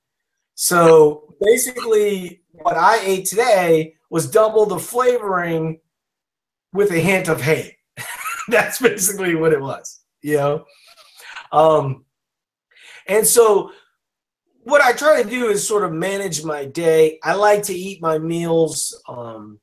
[0.55, 5.79] So basically, what I ate today was double the flavoring
[6.71, 7.75] with a hint of hate.
[8.47, 10.65] That's basically what it was, you know.
[11.51, 12.05] Um,
[13.07, 13.71] and so,
[14.65, 17.19] what I try to do is sort of manage my day.
[17.23, 19.01] I like to eat my meals.
[19.09, 19.59] Um,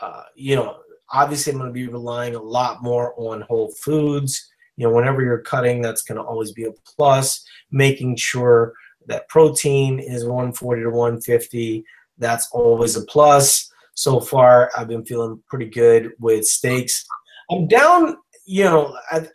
[0.00, 0.78] uh, you know,
[1.10, 5.22] obviously, I'm going to be relying a lot more on whole foods you know, whenever
[5.22, 7.44] you're cutting, that's going to always be a plus.
[7.70, 8.74] Making sure
[9.06, 11.84] that protein is 140 to 150,
[12.18, 13.70] that's always a plus.
[13.94, 17.04] So far, I've been feeling pretty good with steaks.
[17.50, 19.26] I'm down, you know, I,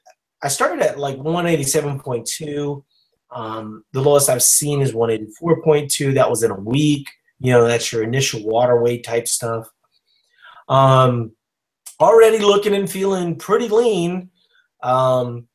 [0.42, 2.84] I started at like 187.2.
[3.32, 6.14] Um, the lowest I've seen is 184.2.
[6.16, 7.10] That was in a week.
[7.40, 9.70] You know, that's your initial water weight type stuff.
[10.68, 11.32] Um,
[12.00, 14.30] already looking and feeling pretty lean.
[14.82, 15.48] Um,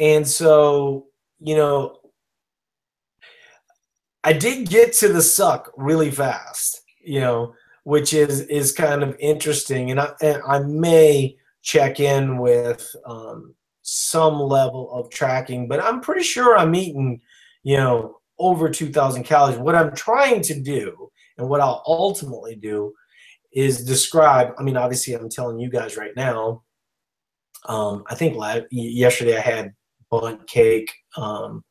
[0.00, 1.06] and so,
[1.40, 1.97] you know,
[4.28, 9.16] I did get to the suck really fast, you know, which is is kind of
[9.18, 15.82] interesting, and I and I may check in with um, some level of tracking, but
[15.82, 17.22] I'm pretty sure I'm eating,
[17.62, 19.58] you know, over 2,000 calories.
[19.58, 22.92] What I'm trying to do, and what I'll ultimately do,
[23.50, 24.52] is describe.
[24.58, 26.64] I mean, obviously, I'm telling you guys right now.
[27.64, 28.36] Um, I think
[28.70, 29.72] yesterday I had
[30.10, 30.92] Bundt cake.
[31.16, 31.64] Um,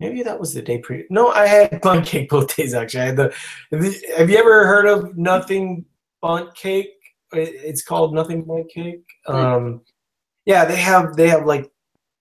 [0.00, 1.04] maybe that was the day pre.
[1.10, 3.02] No, I had Bundt cake both days actually.
[3.02, 3.34] I had the,
[3.70, 4.14] the.
[4.16, 5.84] Have you ever heard of nothing
[6.20, 6.90] Bundt cake?
[7.32, 9.04] It's called nothing Bundt cake.
[9.28, 9.82] Um,
[10.46, 11.70] yeah, they have they have like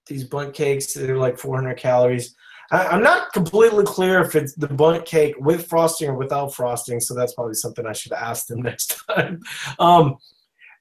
[0.05, 0.93] these Bundt cakes.
[0.93, 2.35] They're like 400 calories.
[2.71, 6.99] I, am not completely clear if it's the Bundt cake with frosting or without frosting.
[6.99, 9.41] So that's probably something I should ask them next time.
[9.79, 10.17] Um,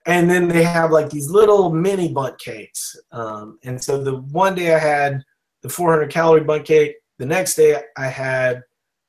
[0.06, 2.96] and then they have like these little mini Bundt cakes.
[3.12, 5.22] Um, and so the one day I had
[5.68, 6.96] the 400 calorie Bundt cake.
[7.18, 8.62] The next day I had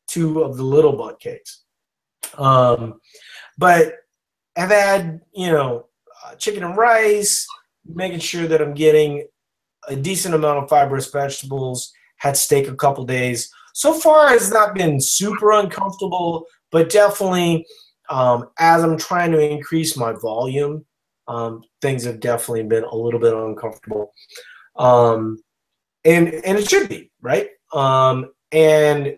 [0.07, 1.63] two of the little Bundt cakes.
[2.37, 2.99] Um,
[3.57, 3.93] but
[4.57, 5.87] I've had, you know,
[6.25, 7.47] uh, chicken and rice,
[7.85, 9.25] making sure that I'm getting
[9.87, 13.51] a decent amount of fibrous vegetables, had steak a couple days.
[13.73, 17.65] So far, it's not been super uncomfortable, but definitely
[18.09, 20.85] um, as I'm trying to increase my volume,
[21.27, 24.11] um, things have definitely been a little bit uncomfortable.
[24.75, 25.37] Um,
[26.05, 27.49] and and it should be right.
[27.73, 29.17] Um, and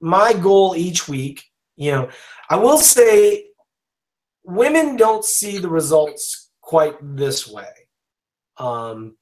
[0.00, 1.44] my goal each week,
[1.76, 2.08] you know,
[2.48, 3.46] I will say,
[4.44, 7.68] women don't see the results quite this way.
[8.56, 9.16] Um,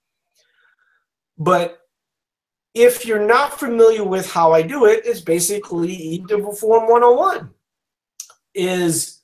[1.39, 1.79] but
[2.75, 7.51] if you're not familiar with how I do it, it's basically Eat Perform 101.
[8.55, 9.23] Is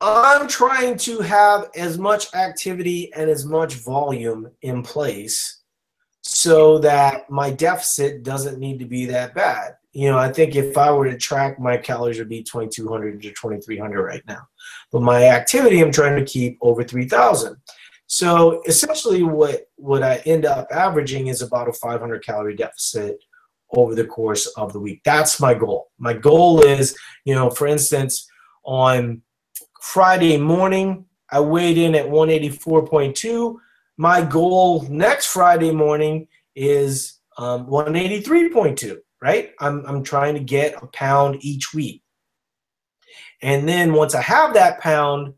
[0.00, 5.57] I'm trying to have as much activity and as much volume in place
[6.30, 9.76] so that my deficit doesn't need to be that bad.
[9.92, 13.30] You know, I think if I were to track my calories would be 2200 to
[13.30, 14.46] 2300 right now.
[14.92, 17.56] But my activity I'm trying to keep over 3000.
[18.08, 23.18] So essentially what what I end up averaging is about a 500 calorie deficit
[23.72, 25.00] over the course of the week.
[25.06, 25.88] That's my goal.
[25.98, 28.28] My goal is, you know, for instance,
[28.64, 29.22] on
[29.80, 33.56] Friday morning, I weighed in at 184.2
[33.98, 39.50] my goal next Friday morning is um, 183.2, right?
[39.60, 42.02] I'm, I'm trying to get a pound each week.
[43.42, 45.34] And then once I have that pound,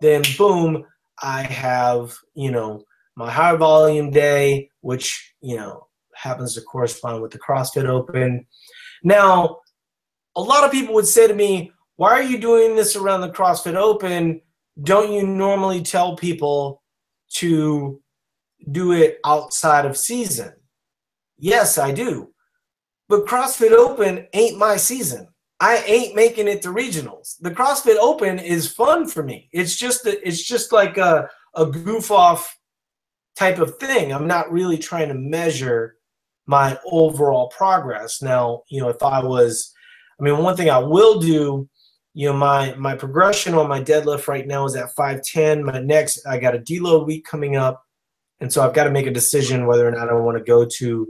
[0.00, 0.84] then boom,
[1.22, 2.84] I have, you know,
[3.16, 8.44] my high volume day, which, you know, happens to correspond with the CrossFit Open.
[9.04, 9.58] Now,
[10.34, 13.30] a lot of people would say to me, why are you doing this around the
[13.30, 14.40] CrossFit Open?
[14.82, 16.79] Don't you normally tell people
[17.34, 18.00] to
[18.70, 20.52] do it outside of season?
[21.38, 22.32] Yes, I do.
[23.08, 25.28] But CrossFit Open ain't my season.
[25.58, 27.36] I ain't making it to regionals.
[27.40, 29.48] The CrossFit Open is fun for me.
[29.52, 32.56] It's just a, it's just like a, a goof off
[33.36, 34.12] type of thing.
[34.12, 35.96] I'm not really trying to measure
[36.46, 38.22] my overall progress.
[38.22, 39.74] Now, you know, if I was
[40.20, 41.68] I mean, one thing I will do
[42.14, 46.26] you know my my progression on my deadlift right now is at 510 my next
[46.26, 47.84] i got a deload week coming up.
[48.40, 50.66] And so i've got to make a decision whether or not i want to go
[50.78, 51.08] to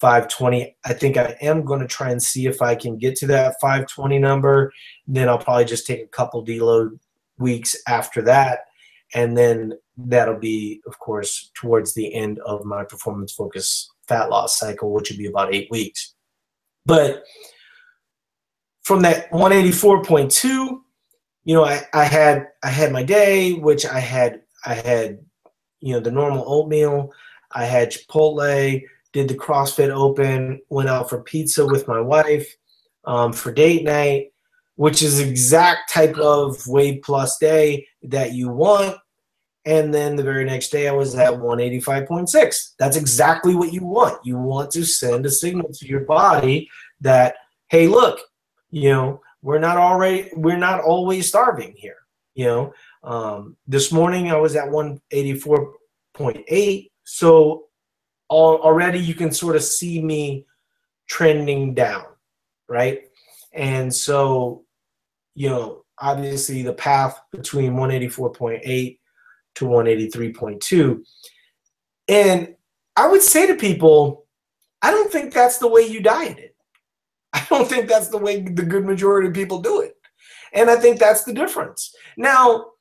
[0.00, 3.26] 520 i think i am going to try and see if i can get to
[3.28, 4.72] that 520 number.
[5.06, 6.98] Then i'll probably just take a couple deload
[7.38, 8.60] weeks after that.
[9.14, 14.58] And then that'll be of course towards the end of my performance focus fat loss
[14.58, 16.14] cycle which would be about eight weeks.
[16.86, 17.24] But
[18.90, 20.80] from that 184.2,
[21.44, 25.20] you know, I, I had I had my day, which I had I had,
[25.78, 27.12] you know, the normal oatmeal.
[27.52, 28.82] I had Chipotle,
[29.12, 32.52] did the CrossFit Open, went out for pizza with my wife
[33.04, 34.32] um, for date night,
[34.74, 38.96] which is exact type of weight plus day that you want.
[39.66, 42.72] And then the very next day, I was at 185.6.
[42.76, 44.18] That's exactly what you want.
[44.26, 46.68] You want to send a signal to your body
[47.02, 47.36] that,
[47.68, 48.18] hey, look,
[48.70, 51.96] you know we're not already we're not always starving here
[52.34, 57.64] you know um, this morning i was at 184.8 so
[58.30, 60.46] already you can sort of see me
[61.10, 62.04] trending down,
[62.68, 63.02] right?
[63.52, 64.64] And so,
[65.34, 68.98] you know, obviously the path between 184.8
[69.56, 71.02] to 183.2.
[72.08, 72.54] And
[72.96, 74.26] I would say to people,
[74.82, 76.49] I don't think that's the way you dieted.
[77.32, 79.96] I don't think that's the way the good majority of people do it.
[80.52, 81.94] And I think that's the difference.
[82.16, 82.72] Now,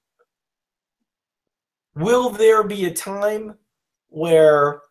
[1.96, 3.56] will there be a time
[4.08, 4.82] where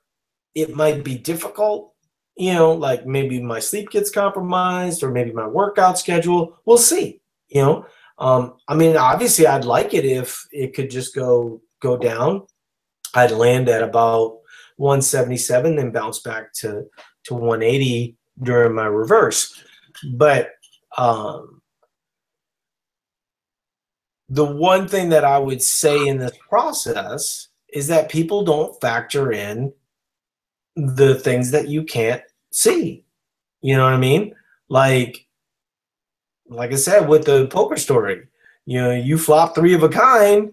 [0.55, 1.95] it might be difficult?
[2.37, 6.57] You know, like maybe my sleep gets compromised or maybe my workout schedule.
[6.65, 7.21] We'll see.
[7.49, 7.87] You know,
[8.19, 12.47] um, I mean, obviously, I'd like it if it could just go go down.
[13.15, 14.39] I'd land at about
[14.77, 16.85] 177, then bounce back to
[17.25, 19.63] to 180 during my reverse.
[20.15, 20.51] But
[20.97, 21.61] um,
[24.29, 29.33] the one thing that I would say in this process is that people don't factor
[29.33, 29.73] in
[30.77, 33.05] the things that you can't see.
[33.61, 34.35] You know what I mean?
[34.69, 35.27] Like,
[36.49, 38.27] like I said with the poker story,
[38.65, 40.53] you know, you flop three of a kind.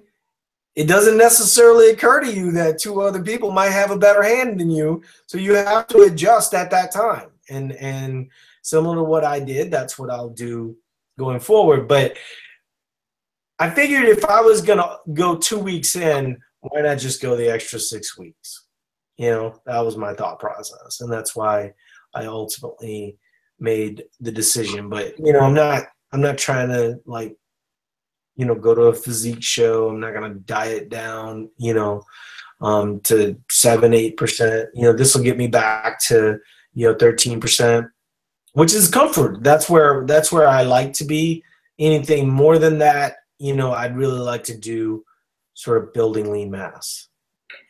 [0.75, 4.59] It doesn't necessarily occur to you that two other people might have a better hand
[4.59, 7.29] than you, so you have to adjust at that time.
[7.49, 8.29] And and
[8.61, 10.75] similar to what I did, that's what I'll do
[11.17, 11.87] going forward.
[11.87, 12.17] But
[13.59, 17.51] I figured if I was gonna go two weeks in, why not just go the
[17.51, 18.65] extra six weeks?
[19.17, 21.73] You know, that was my thought process, and that's why
[22.13, 23.17] I ultimately
[23.59, 24.89] made the decision.
[24.89, 27.37] But you know, I'm not I'm not trying to like
[28.35, 29.89] you know go to a physique show.
[29.89, 31.49] I'm not gonna diet down.
[31.57, 32.03] You know.
[32.61, 34.69] Um, to seven, eight percent.
[34.73, 36.39] You know, this will get me back to
[36.76, 37.88] you know thirteen percent,
[38.53, 39.43] which is comfort.
[39.43, 41.43] That's where that's where I like to be.
[41.80, 45.03] Anything more than that you know, I'd really like to do
[45.53, 47.07] sort of building lean mass.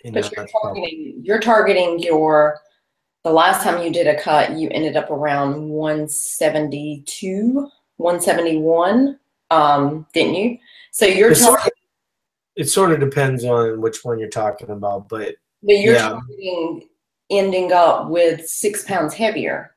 [0.04, 2.60] You but you're targeting, you're targeting your,
[3.24, 9.20] the last time you did a cut, you ended up around 172, 171,
[9.52, 10.58] um, didn't you?
[10.92, 11.72] So you're it sort, of,
[12.56, 16.10] it sort of depends on which one you're talking about, but, but you're yeah.
[16.10, 16.88] targeting
[17.30, 19.76] ending up with six pounds heavier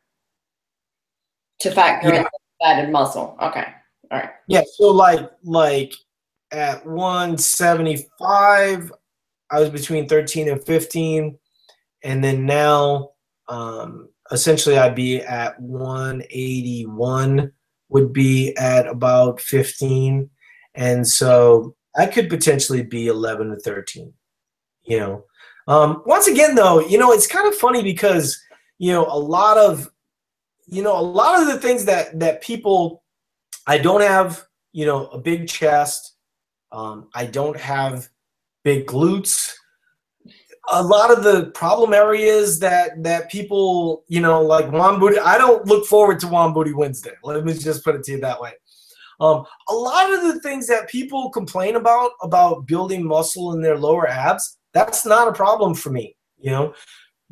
[1.61, 2.21] to factor yeah.
[2.21, 2.27] in
[2.63, 3.37] fat and muscle.
[3.43, 3.67] Okay.
[4.11, 4.31] All right.
[4.47, 4.63] Yeah.
[4.77, 5.93] So like like
[6.51, 8.93] at 175,
[9.51, 11.39] I was between 13 and 15,
[12.05, 13.11] and then now
[13.49, 17.53] um, essentially I'd be at 181
[17.89, 20.29] would be at about 15
[20.75, 24.13] and so i could potentially be 11 to 13
[24.85, 25.25] you know
[25.69, 28.41] um, once again though you know it's kind of funny because
[28.79, 29.89] you know a lot of
[30.67, 33.03] you know a lot of the things that that people
[33.69, 36.15] I don't have, you know, a big chest.
[36.73, 38.09] Um, I don't have
[38.65, 39.53] big glutes.
[40.71, 45.37] A lot of the problem areas that that people, you know, like One Booty, I
[45.37, 47.13] don't look forward to One Booty Wednesday.
[47.23, 48.53] Let me just put it to you that way.
[49.21, 53.77] Um, a lot of the things that people complain about about building muscle in their
[53.77, 56.17] lower abs, that's not a problem for me.
[56.39, 56.75] You know,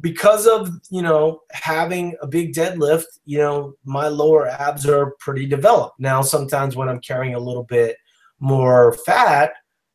[0.01, 5.47] because of you know having a big deadlift you know my lower abs are pretty
[5.47, 7.97] developed now sometimes when i'm carrying a little bit
[8.39, 9.53] more fat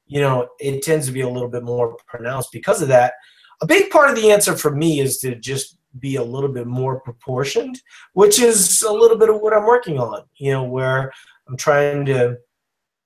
[0.07, 3.13] you know it tends to be a little bit more pronounced because of that
[3.61, 6.65] a big part of the answer for me is to just be a little bit
[6.65, 7.79] more proportioned
[8.13, 11.11] which is a little bit of what i'm working on you know where
[11.47, 12.35] i'm trying to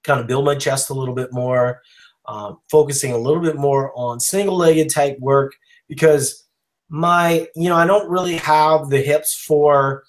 [0.03, 1.81] kind of build my chest a little bit more
[2.27, 5.53] um, focusing a little bit more on single legged type work
[5.87, 6.45] because
[6.89, 10.03] my you know i don't really have the hips for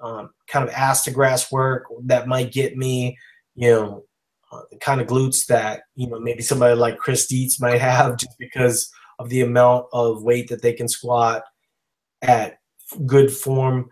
[0.00, 3.16] um, kind of ass to grass work that might get me
[3.54, 4.04] you know
[4.52, 8.16] uh, the kind of glutes that you know maybe somebody like chris dietz might have
[8.18, 11.42] just because of the amount of weight that they can squat
[12.22, 12.58] at
[13.06, 13.90] good form.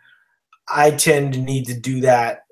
[0.68, 2.42] I tend to need to do that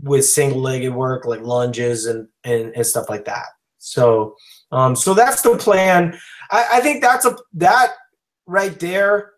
[0.00, 3.46] with single legged work like lunges and, and and stuff like that
[3.84, 4.34] so
[4.72, 6.18] um so that's the plan.
[6.50, 7.92] I i think that's a that
[8.46, 9.32] right there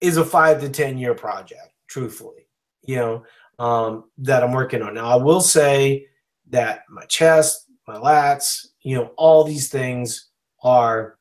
[0.00, 2.46] is a five to ten year project truthfully
[2.82, 3.24] you know
[3.58, 4.94] um, that i'm working on.
[4.94, 6.06] Now i will say
[6.50, 10.28] that my chest my lats you know all these things
[10.62, 11.18] are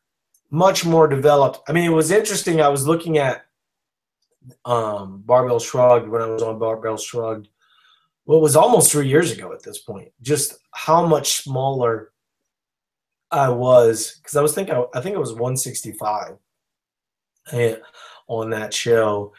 [0.51, 1.59] much more developed.
[1.67, 2.61] I mean it was interesting.
[2.61, 3.45] I was looking at
[4.63, 7.49] um, barbell shrugged when i was on barbell shrugged
[8.25, 12.11] well it was almost three years ago at this point just how much smaller
[13.31, 16.37] i was because i was thinking i think it was 165
[18.27, 19.33] on that show.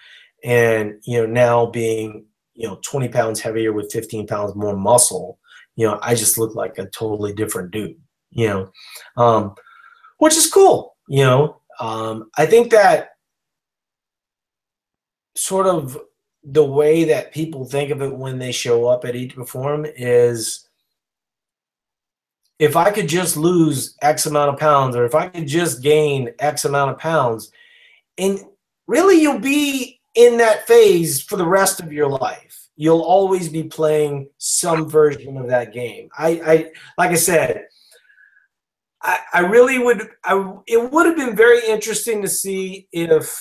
[0.45, 5.39] And, you know, now being, you know, 20 pounds heavier with 15 pounds more muscle,
[5.77, 7.97] you know, I just look like a totally different dude,
[8.31, 8.71] you know,
[9.17, 9.55] um,
[10.19, 10.97] which is cool.
[11.09, 13.11] You know, um, I think that,
[15.35, 15.99] sort of
[16.47, 20.69] the way that people think of it when they show up at each Perform is
[22.61, 26.31] if I could just lose X amount of pounds or if I could just gain
[26.39, 27.51] X amount of pounds,
[28.17, 28.39] and
[28.87, 32.69] really you'll be in that phase for the rest of your life.
[32.77, 36.09] You'll always be playing some version of that game.
[36.17, 37.67] I, I like I said,
[39.03, 43.37] I, I really would I it would have been very interesting to see if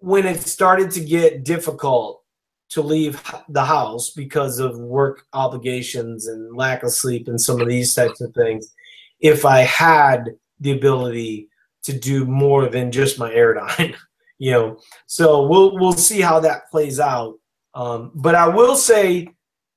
[0.00, 2.22] when it started to get difficult
[2.70, 7.68] to leave the house because of work obligations and lack of sleep and some of
[7.68, 8.72] these types of things
[9.20, 10.30] if i had
[10.60, 11.48] the ability
[11.82, 13.96] to do more than just my airdyne
[14.40, 14.80] you know?
[15.06, 17.38] So we'll we'll see how that plays out.
[17.74, 19.28] Um, but i will say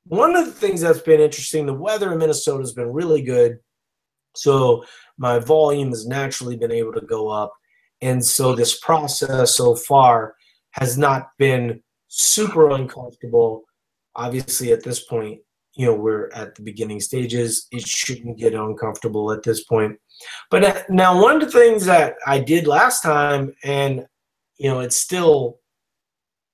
[0.06, 3.60] one of the things that's been interesting the weather in minnesota has been really good.
[4.36, 4.84] So
[5.18, 7.54] my volume has naturally been able to go up
[8.04, 10.36] and so this process so far
[10.72, 13.64] has not been super uncomfortable.
[14.16, 15.39] Obviously, at this point,
[15.76, 17.68] you know, we're at the beginning stages.
[17.72, 19.97] It shouldn't get uncomfortable at this point.
[20.51, 24.06] But now, one of the things that I did last time, and,
[24.58, 25.60] you know, it's still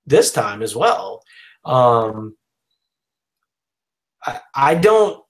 [0.05, 1.21] this time as well.
[1.65, 2.37] Um,
[4.25, 5.21] I, I don't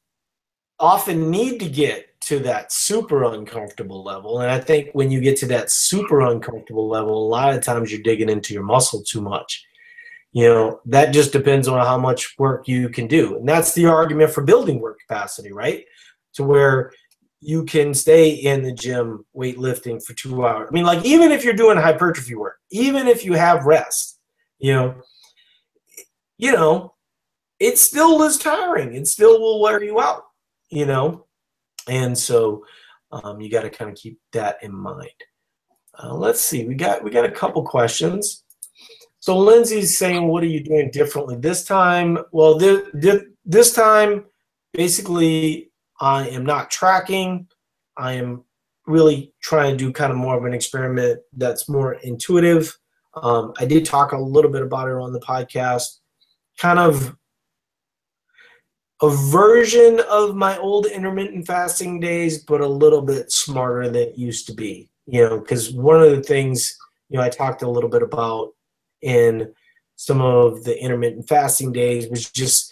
[0.79, 4.41] often need to get to that super uncomfortable level.
[4.41, 7.91] And I think when you get to that super uncomfortable level, a lot of times
[7.91, 9.65] you're digging into your muscle too much.
[10.31, 13.37] You know, that just depends on how much work you can do.
[13.37, 15.85] And that's the argument for building work capacity, right?
[16.33, 16.91] To where
[17.41, 20.67] you can stay in the gym weightlifting for two hours.
[20.69, 24.19] I mean, like, even if you're doing hypertrophy work, even if you have rest,
[24.59, 25.01] you know,
[26.37, 26.93] you know,
[27.59, 28.93] it still is tiring.
[28.93, 30.25] It still will wear you out,
[30.69, 31.25] you know.
[31.89, 32.63] And so
[33.11, 35.09] um, you got to kind of keep that in mind.
[36.01, 38.43] Uh, let's see, we got we got a couple questions.
[39.19, 42.87] So Lindsay's saying, "What are you doing differently this time?" Well, this,
[43.43, 44.25] this time,
[44.71, 47.47] basically, I am not tracking.
[47.97, 48.45] I am
[48.87, 52.77] really trying to do kind of more of an experiment that's more intuitive.
[53.15, 55.99] Um, I did talk a little bit about it on the podcast.
[56.57, 57.15] Kind of
[59.01, 64.17] a version of my old intermittent fasting days, but a little bit smarter than it
[64.17, 64.89] used to be.
[65.05, 66.77] You know, because one of the things
[67.09, 68.53] you know I talked a little bit about
[69.01, 69.53] in
[69.95, 72.71] some of the intermittent fasting days was just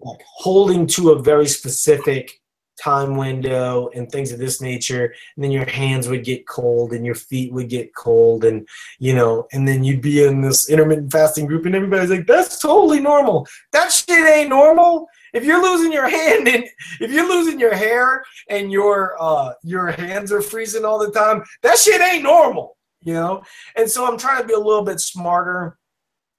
[0.00, 2.40] like holding to a very specific
[2.80, 7.06] time window and things of this nature and then your hands would get cold and
[7.06, 11.10] your feet would get cold and you know and then you'd be in this intermittent
[11.10, 15.92] fasting group and everybody's like that's totally normal that shit ain't normal if you're losing
[15.92, 16.64] your hand and
[17.00, 21.42] if you're losing your hair and your uh your hands are freezing all the time,
[21.62, 23.42] that shit ain't normal, you know?
[23.76, 25.78] And so I'm trying to be a little bit smarter.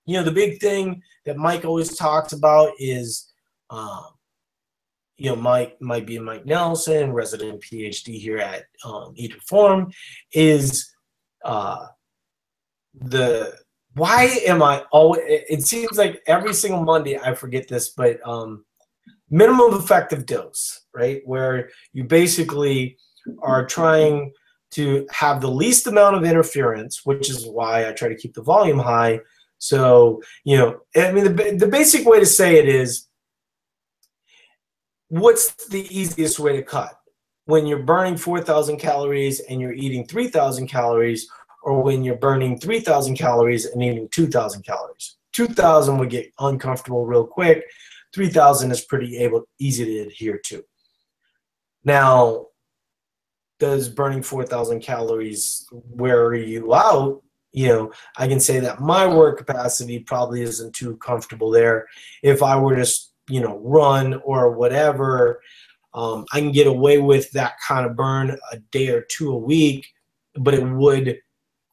[0.06, 3.32] You know, the big thing that Mike always talks about is
[3.70, 4.06] um
[5.18, 9.92] you know, Mike might be Mike Nelson, resident PhD here at um, to Perform,
[10.32, 10.94] is
[11.44, 11.88] uh,
[12.94, 13.58] the
[13.96, 15.22] why am I always?
[15.26, 18.64] It seems like every single Monday I forget this, but um,
[19.30, 21.22] minimum effective dose, right?
[21.26, 22.98] Where you basically
[23.42, 24.32] are trying
[24.72, 28.42] to have the least amount of interference, which is why I try to keep the
[28.42, 29.22] volume high.
[29.60, 33.08] So, you know, I mean, the, the basic way to say it is
[35.10, 36.94] what's the easiest way to cut?
[37.46, 41.30] When you're burning 4,000 calories and you're eating 3,000 calories,
[41.68, 45.18] or when you're burning 3,000 calories and eating 2,000 calories.
[45.34, 47.64] 2,000 would get uncomfortable real quick.
[48.18, 50.64] 3000 is pretty able easy to adhere to.
[51.84, 52.48] Now,
[53.60, 57.22] does burning 4000 calories wear you out?
[57.52, 61.86] You know, I can say that my work capacity probably isn't too comfortable there.
[62.24, 62.92] If I were to,
[63.30, 65.40] you know, run or whatever,
[65.94, 69.38] um, I can get away with that kind of burn a day or two a
[69.38, 69.86] week,
[70.34, 71.20] but it would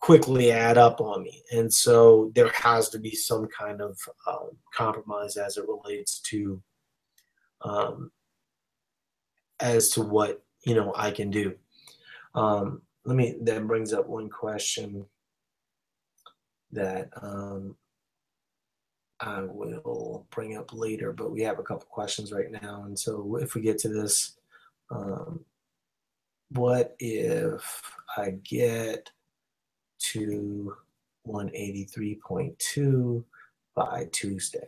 [0.04, 1.42] quickly add up on me.
[1.50, 6.62] And so there has to be some kind of um, compromise as it relates to
[7.62, 8.10] um,
[9.60, 11.54] as to what you know I can do.
[12.34, 15.06] Um, let me that brings up one question
[16.72, 17.74] that um,
[19.20, 23.38] I will bring up later, but we have a couple questions right now, and so
[23.40, 24.36] if we get to this,
[24.90, 25.46] um,
[26.50, 27.82] what if
[28.18, 29.10] I get
[30.12, 30.76] to
[31.26, 33.24] 183.2
[33.74, 34.66] by Tuesday.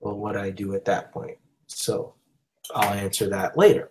[0.00, 1.38] Well, what I do at that point.
[1.66, 2.14] So
[2.74, 3.90] I'll answer that later.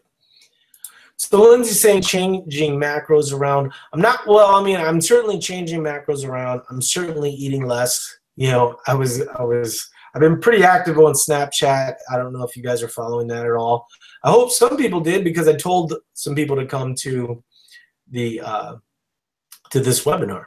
[1.17, 3.71] So Lindsay's saying changing macros around.
[3.93, 4.55] I'm not well.
[4.55, 6.61] I mean, I'm certainly changing macros around.
[6.69, 8.17] I'm certainly eating less.
[8.36, 11.95] You know, I was I was I've been pretty active on Snapchat.
[12.11, 13.88] I don't know if you guys are following that at all.
[14.23, 17.41] I hope some people did because I told some people to come to
[18.11, 18.76] the uh,
[19.76, 20.45] to this webinar.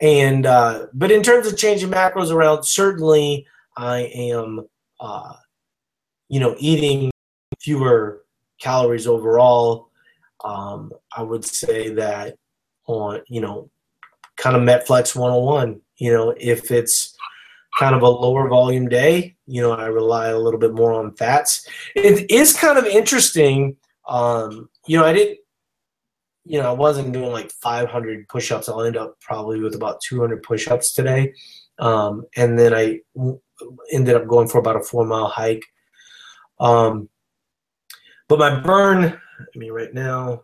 [0.00, 4.66] And uh, but in terms of changing macros around, certainly I am
[4.98, 5.34] uh,
[6.28, 7.12] you know eating
[7.60, 8.24] fewer
[8.60, 9.90] calories overall.
[10.44, 12.36] Um, I would say that
[12.86, 13.70] on, you know,
[14.36, 17.16] kind of Metflex 101, you know, if it's
[17.78, 21.14] kind of a lower volume day, you know, I rely a little bit more on
[21.14, 21.66] fats.
[21.94, 23.76] It is kind of interesting.
[24.06, 25.38] Um, you know, I didn't,
[26.44, 28.68] you know, I wasn't doing like 500 push ups.
[28.68, 31.32] I'll end up probably with about 200 push ups today.
[31.78, 33.00] Um, and then I
[33.90, 35.64] ended up going for about a four mile hike.
[36.60, 37.08] Um,
[38.28, 40.42] but my burn, I mean, right now,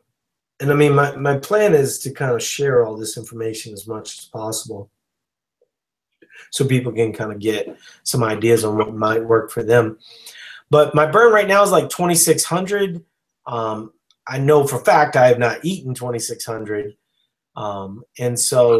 [0.58, 3.86] and I mean, my, my plan is to kind of share all this information as
[3.86, 4.90] much as possible
[6.50, 9.98] so people can kind of get some ideas on what might work for them.
[10.70, 13.04] But my burn right now is like 2,600.
[13.46, 13.92] Um,
[14.26, 16.94] I know for fact I have not eaten 2,600.
[17.56, 18.78] Um, and so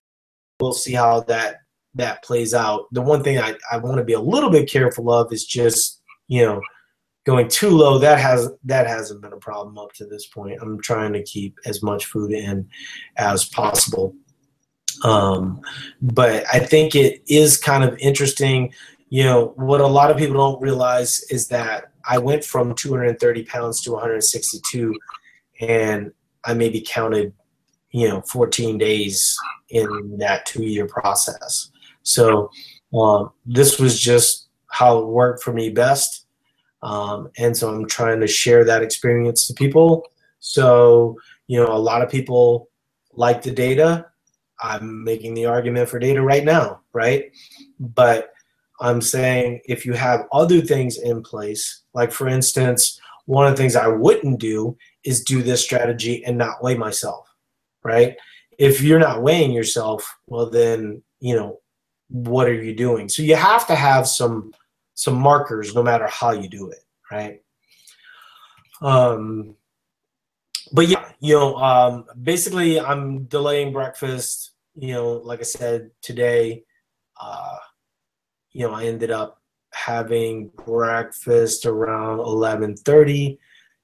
[0.61, 1.57] we'll see how that
[1.95, 2.87] that plays out.
[2.93, 6.01] The one thing I, I want to be a little bit careful of is just,
[6.29, 6.61] you know,
[7.25, 10.81] going too low that has that hasn't been a problem up to this point i'm
[10.81, 12.67] trying to keep as much food in
[13.17, 14.15] as possible
[15.05, 15.61] um,
[16.01, 18.73] but i think it is kind of interesting
[19.11, 23.45] you know what a lot of people don't realize is that i went from 230
[23.45, 24.95] pounds to 162
[25.61, 26.13] and
[26.45, 27.33] i maybe counted
[27.91, 29.39] you know 14 days
[29.69, 31.71] in that two year process
[32.03, 32.51] so
[32.99, 36.27] um, this was just how it worked for me best
[36.83, 40.07] um, and so I'm trying to share that experience to people.
[40.41, 42.69] So, you know, a lot of people
[43.13, 44.07] like the data.
[44.63, 47.31] I'm making the argument for data right now, right?
[47.79, 48.31] But
[48.81, 53.57] I'm saying if you have other things in place, like for instance, one of the
[53.57, 57.27] things I wouldn't do is do this strategy and not weigh myself,
[57.83, 58.17] right?
[58.59, 61.61] If you're not weighing yourself, well, then, you know,
[62.09, 63.09] what are you doing?
[63.09, 64.53] So you have to have some
[64.95, 67.41] some markers no matter how you do it, right?
[68.83, 69.57] Um,
[70.73, 74.53] but yeah, you know, um, basically I'm delaying breakfast.
[74.75, 76.65] You know, like I said today,
[77.21, 77.57] uh,
[78.53, 79.41] you know, I ended up
[79.73, 83.39] having breakfast around 11:30.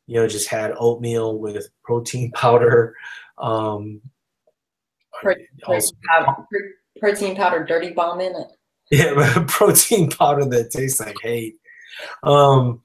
[0.07, 2.94] You know, just had oatmeal with protein powder.
[3.38, 4.00] Um,
[5.20, 6.46] protein, also, powder,
[7.00, 8.52] protein powder, dirty bomb in it.
[8.90, 11.57] Yeah, protein powder that tastes like hate.
[12.22, 12.82] Um,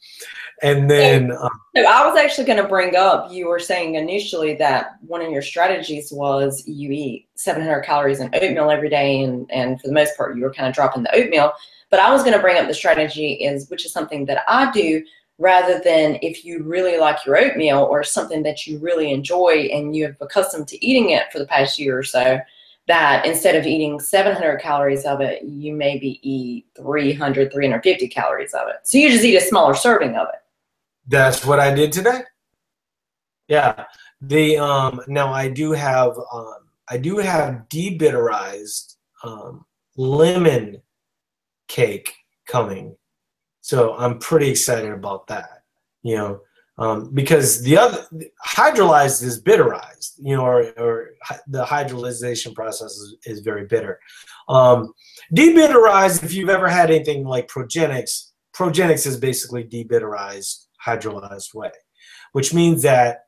[0.61, 1.32] and then.
[1.32, 3.32] Um, so I was actually going to bring up.
[3.32, 8.30] You were saying initially that one of your strategies was you eat 700 calories in
[8.34, 11.15] oatmeal every day, and and for the most part you were kind of dropping the
[11.15, 11.53] oatmeal.
[11.89, 14.72] But I was going to bring up the strategy is which is something that I
[14.72, 15.03] do
[15.38, 19.96] rather than if you really like your oatmeal or something that you really enjoy and
[19.96, 22.40] you have accustomed to eating it for the past year or so
[22.88, 28.68] that instead of eating 700 calories of it, you maybe eat 300, 350 calories of
[28.68, 28.76] it.
[28.84, 30.40] So you just eat a smaller serving of it.
[31.08, 32.22] That's what I did today.
[33.48, 33.86] Yeah.
[34.22, 36.58] The um now I do have um
[36.90, 39.66] I do have debitterized um
[39.96, 40.82] lemon
[41.68, 42.14] cake
[42.48, 42.96] coming.
[43.62, 45.64] So I'm pretty excited about that.
[46.03, 46.41] You know,
[46.78, 48.05] um, because the other
[48.45, 51.09] hydrolyzed is bitterized, you know, or, or
[51.47, 53.99] the hydrolyzation process is, is very bitter.
[54.49, 54.93] Um,
[55.36, 61.72] debitterized, if you've ever had anything like Progenex, Progenex is basically debitterized, hydrolyzed whey,
[62.32, 63.26] which means that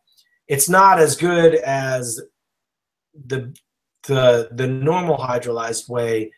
[0.47, 2.19] it's not as good as
[3.27, 3.55] the
[4.07, 6.31] the the normal hydrolyzed whey,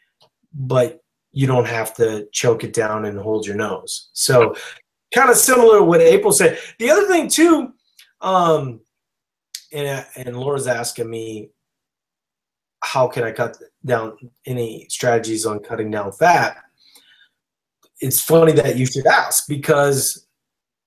[0.54, 1.02] but
[1.36, 4.10] you don't have to choke it down and hold your nose.
[4.14, 4.56] So
[5.14, 6.58] kind of similar to what April said.
[6.80, 7.74] The other thing too,
[8.22, 8.80] um,
[9.74, 11.50] and and Laura's asking me,
[12.80, 16.56] how can I cut down any strategies on cutting down fat?
[18.00, 20.28] It's funny that you should ask because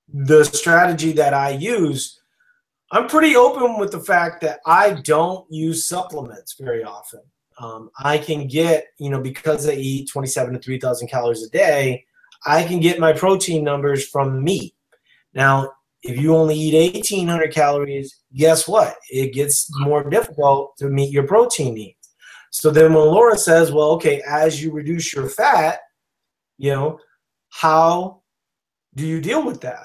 [0.09, 2.19] the strategy that I use,
[2.91, 7.21] I'm pretty open with the fact that I don't use supplements very often.
[7.59, 12.05] Um, I can get, you know, because I eat 27 to 3,000 calories a day,
[12.47, 14.75] I can get my protein numbers from meat.
[15.35, 18.97] Now, if you only eat 1800 calories, guess what?
[19.11, 21.97] It gets more difficult to meet your protein needs.
[22.51, 25.81] So then when Laura says, well, okay, as you reduce your fat,
[26.57, 26.99] you know,
[27.51, 28.23] how
[28.95, 29.85] do you deal with that?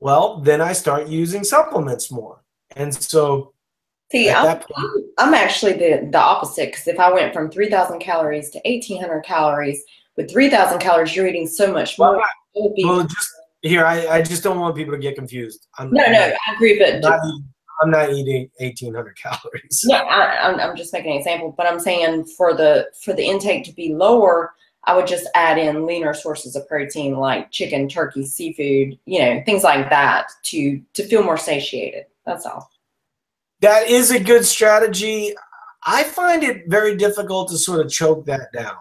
[0.00, 2.44] Well, then I start using supplements more.
[2.76, 3.52] And so,
[4.10, 8.50] see, I'm, point, I'm, actually the, the opposite because if I went from 3,000 calories
[8.50, 9.82] to 1,800 calories,
[10.16, 12.20] with 3,000 calories, you're eating so much more.
[12.54, 13.30] Well, well just
[13.62, 15.66] here, I, I just don't want people to get confused.
[15.78, 17.20] I'm, no, no, I agree, but not
[17.80, 19.84] I'm not eating 1,800 calories.
[19.84, 23.24] No, I, I'm, I'm just making an example, but I'm saying for the for the
[23.24, 24.52] intake to be lower,
[24.84, 29.42] I would just add in leaner sources of protein like chicken, turkey, seafood, you know,
[29.44, 32.06] things like that to to feel more satiated.
[32.26, 32.70] That's all.
[33.60, 35.34] That is a good strategy.
[35.84, 38.76] I find it very difficult to sort of choke that down,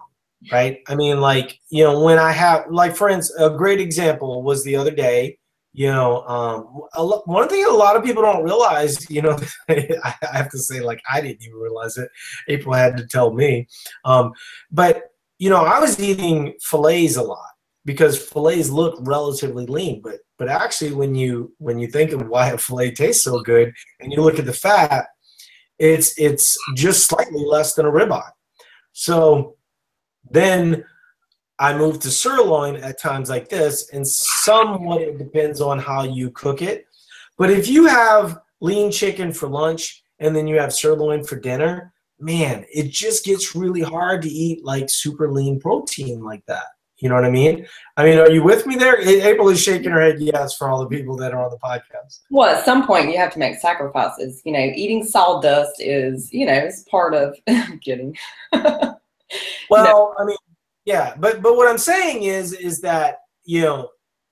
[0.52, 0.80] right?
[0.88, 4.64] I mean, like, you know, when I have, like, for instance, a great example was
[4.64, 5.38] the other day,
[5.74, 9.38] you know, um, lo- one thing a lot of people don't realize, you know,
[9.70, 12.10] I have to say, like, I didn't even realize it.
[12.48, 13.68] April had to tell me.
[14.04, 14.32] Um,
[14.72, 17.57] but you know, I was eating fillets a lot
[17.88, 22.50] because fillets look relatively lean, but but actually when you when you think of why
[22.50, 25.08] a fillet tastes so good and you look at the fat,
[25.80, 28.30] it's it's just slightly less than a ribeye.
[28.92, 29.56] So
[30.30, 30.84] then
[31.60, 36.30] I move to sirloin at times like this, and somewhat it depends on how you
[36.32, 36.86] cook it.
[37.38, 41.94] But if you have lean chicken for lunch and then you have sirloin for dinner,
[42.20, 46.66] man, it just gets really hard to eat like super lean protein like that.
[47.00, 47.68] You know what I mean?
[47.96, 49.00] I mean, are you with me there?
[49.00, 52.22] April is shaking her head yes for all the people that are on the podcast.
[52.32, 54.42] Well, at some point you have to make sacrifices.
[54.46, 57.38] You know, eating sawdust is, you know, is part of
[57.84, 58.18] getting.
[58.52, 59.00] well,
[59.70, 60.16] no.
[60.18, 60.38] I mean,
[60.86, 63.90] yeah, but but what I'm saying is is that you know,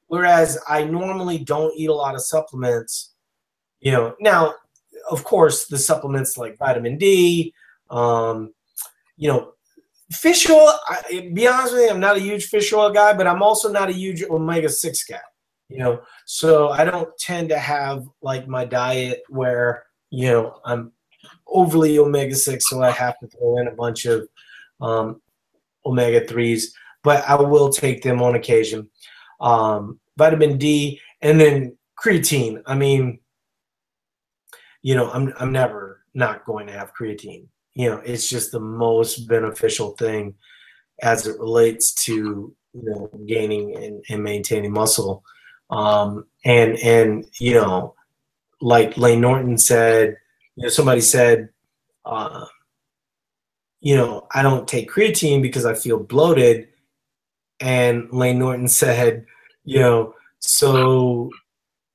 [0.08, 3.14] whereas I normally don't eat a lot of supplements,
[3.80, 4.56] you know, now
[5.12, 7.54] of course the supplements like vitamin D,
[7.92, 8.54] um,
[9.18, 9.52] you know,
[10.12, 10.74] fish oil.
[10.88, 13.72] I, be honest with you, I'm not a huge fish oil guy, but I'm also
[13.72, 15.20] not a huge omega six guy.
[15.70, 20.92] You know, so I don't tend to have like my diet where you know I'm
[21.48, 24.28] overly omega six, so I have to throw in a bunch of
[24.80, 25.22] um,
[25.86, 26.74] omega threes.
[27.04, 28.90] But I will take them on occasion.
[29.42, 32.62] Um, vitamin D and then creatine.
[32.66, 33.20] I mean,
[34.84, 38.60] you know, I'm I'm never not going to have creatine you know it's just the
[38.60, 40.34] most beneficial thing
[41.02, 45.24] as it relates to you know gaining and, and maintaining muscle.
[45.70, 47.96] Um, and and you know
[48.62, 50.18] like Layne Norton said
[50.56, 51.50] you know somebody said
[52.06, 52.46] uh,
[53.82, 56.70] you know I don't take creatine because I feel bloated.
[57.60, 59.26] And Layne Norton said
[59.64, 61.30] you know so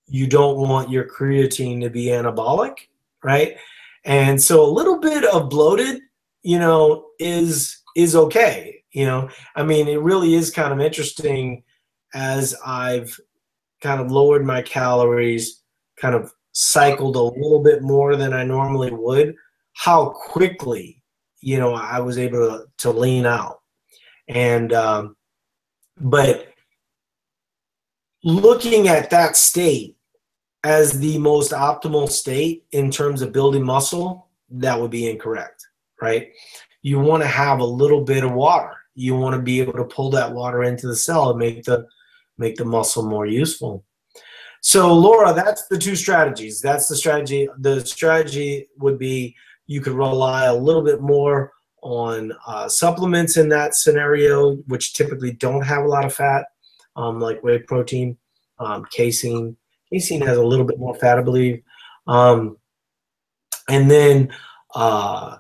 [0.06, 2.88] you don't want your creatine to be anabolic
[3.22, 3.56] right
[4.04, 6.00] and so a little bit of bloated,
[6.42, 8.82] you know, is is okay.
[8.92, 11.62] You know, I mean, it really is kind of interesting
[12.14, 13.18] as I've
[13.80, 15.62] kind of lowered my calories,
[16.00, 19.34] kind of cycled a little bit more than I normally would,
[19.74, 21.02] how quickly,
[21.40, 23.60] you know, I was able to, to lean out.
[24.28, 25.16] And, um,
[25.98, 26.52] but
[28.24, 29.96] looking at that state
[30.64, 35.66] as the most optimal state in terms of building muscle, that would be incorrect,
[36.00, 36.32] right?
[36.82, 38.76] You want to have a little bit of water.
[38.94, 41.86] You want to be able to pull that water into the cell and make the
[42.36, 43.84] make the muscle more useful.
[44.62, 46.60] So Laura, that's the two strategies.
[46.60, 47.48] That's the strategy.
[47.58, 49.36] The strategy would be
[49.66, 51.52] you could rely a little bit more
[51.82, 56.46] on uh, supplements in that scenario, which typically don't have a lot of fat,
[56.96, 58.18] um, like whey protein,
[58.58, 59.56] um, casein,
[59.92, 61.62] Casein has a little bit more fat, I believe.
[62.06, 62.56] Um,
[63.68, 64.32] and then,
[64.74, 65.38] uh,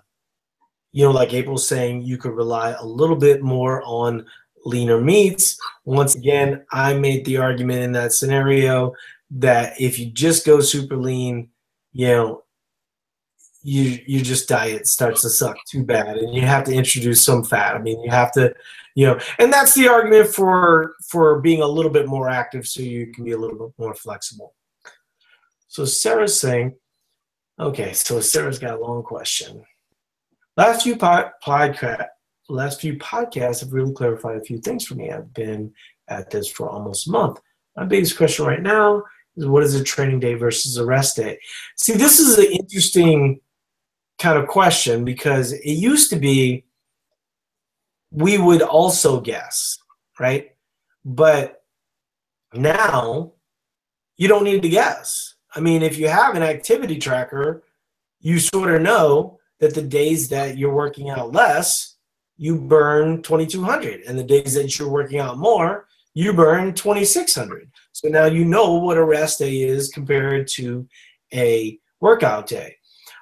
[0.92, 4.26] you know, like April's saying, you could rely a little bit more on
[4.64, 5.58] leaner meats.
[5.84, 8.92] Once again, I made the argument in that scenario
[9.30, 11.48] that if you just go super lean,
[11.92, 12.42] you know,
[13.62, 17.44] you you just diet starts to suck too bad and you have to introduce some
[17.44, 17.74] fat.
[17.74, 18.54] I mean, you have to
[18.94, 22.82] you know and that's the argument for for being a little bit more active so
[22.82, 24.54] you can be a little bit more flexible.
[25.68, 26.76] So sarah's saying
[27.58, 29.64] okay so sarah's got a long question.
[30.56, 32.06] Last few pod, podcast
[32.50, 35.10] last few podcasts have really clarified a few things for me.
[35.10, 35.72] I've been
[36.08, 37.40] at this for almost a month.
[37.76, 39.04] My biggest question right now
[39.36, 41.38] is what is a training day versus a rest day?
[41.76, 43.40] See this is an interesting
[44.20, 46.64] kind of question because it used to be
[48.12, 49.78] we would also guess,
[50.18, 50.50] right?
[51.04, 51.62] But
[52.52, 53.32] now
[54.16, 55.34] you don't need to guess.
[55.54, 57.62] I mean, if you have an activity tracker,
[58.20, 61.96] you sort of know that the days that you're working out less,
[62.36, 67.70] you burn 2200 and the days that you're working out more, you burn 2600.
[67.92, 70.86] So now you know what a rest day is compared to
[71.32, 72.76] a workout day.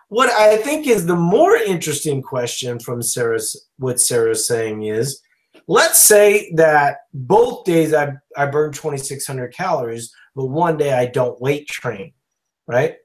[0.09, 5.21] What I think is the more interesting question from Sarah's what Sarah's saying is,
[5.67, 11.41] let's say that both days I I burn 2,600 calories, but one day I don't
[11.41, 12.13] weight train,
[12.67, 12.97] right?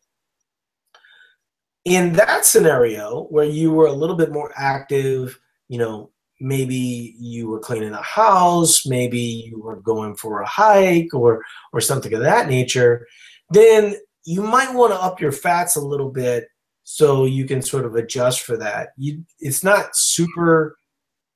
[1.84, 5.38] In that scenario where you were a little bit more active,
[5.68, 11.14] you know, maybe you were cleaning the house, maybe you were going for a hike
[11.14, 11.44] or
[11.74, 13.06] or something of that nature,
[13.50, 13.96] then
[14.26, 16.48] you might want to up your fats a little bit
[16.84, 18.90] so you can sort of adjust for that.
[18.98, 20.78] You, it's not super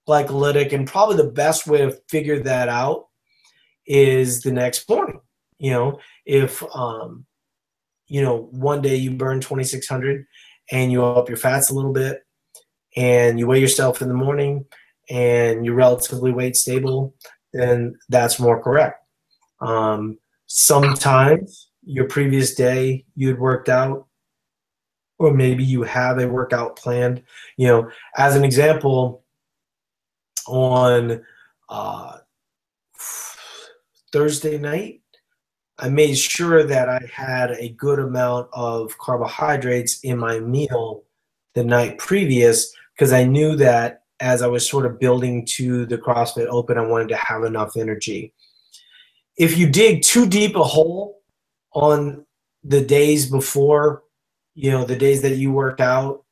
[0.08, 3.08] glycolytic, and probably the best way to figure that out
[3.86, 5.20] is the next morning.
[5.60, 7.26] You know, if um,
[8.08, 10.26] you know one day you burn 2,600
[10.72, 12.22] and you up your fats a little bit,
[12.95, 14.66] and you weigh yourself in the morning,
[15.10, 17.16] and you're relatively weight stable,
[17.54, 19.00] then that's more correct.
[19.62, 24.08] Um, sometimes your previous day you had worked out
[25.20, 27.24] or maybe you have a workout planned.
[27.57, 29.24] You know as an example
[30.47, 31.22] on
[31.70, 32.18] uh,
[34.13, 35.01] thursday night
[35.80, 41.03] i made sure that i had a good amount of carbohydrates in my meal
[41.53, 45.97] the night previous because i knew that as i was sort of building to the
[45.97, 48.34] crossfit open i wanted to have enough energy.
[49.38, 51.22] If you dig too deep a hole
[51.74, 52.26] on
[52.63, 54.03] the days before,
[54.58, 56.24] you know, the days that you work out,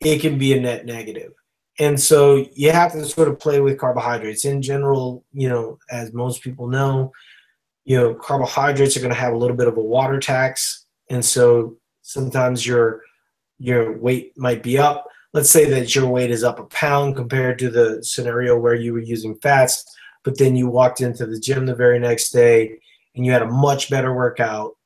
[0.00, 1.32] it can be a net negative.
[1.78, 4.44] And so you have to sort of play with carbohydrates.
[4.44, 7.12] In general, you know, as most people know,
[7.86, 10.84] you know, carbohydrates are going to have a little bit of a water tax.
[11.08, 13.00] And so sometimes your
[13.58, 15.06] your weight might be up.
[15.32, 18.92] Let's say that your weight is up a pound compared to the scenario where you
[18.92, 19.82] were using fats,
[20.24, 22.78] but then you walked into the gym the very next day
[23.14, 24.76] and you had a much better workout,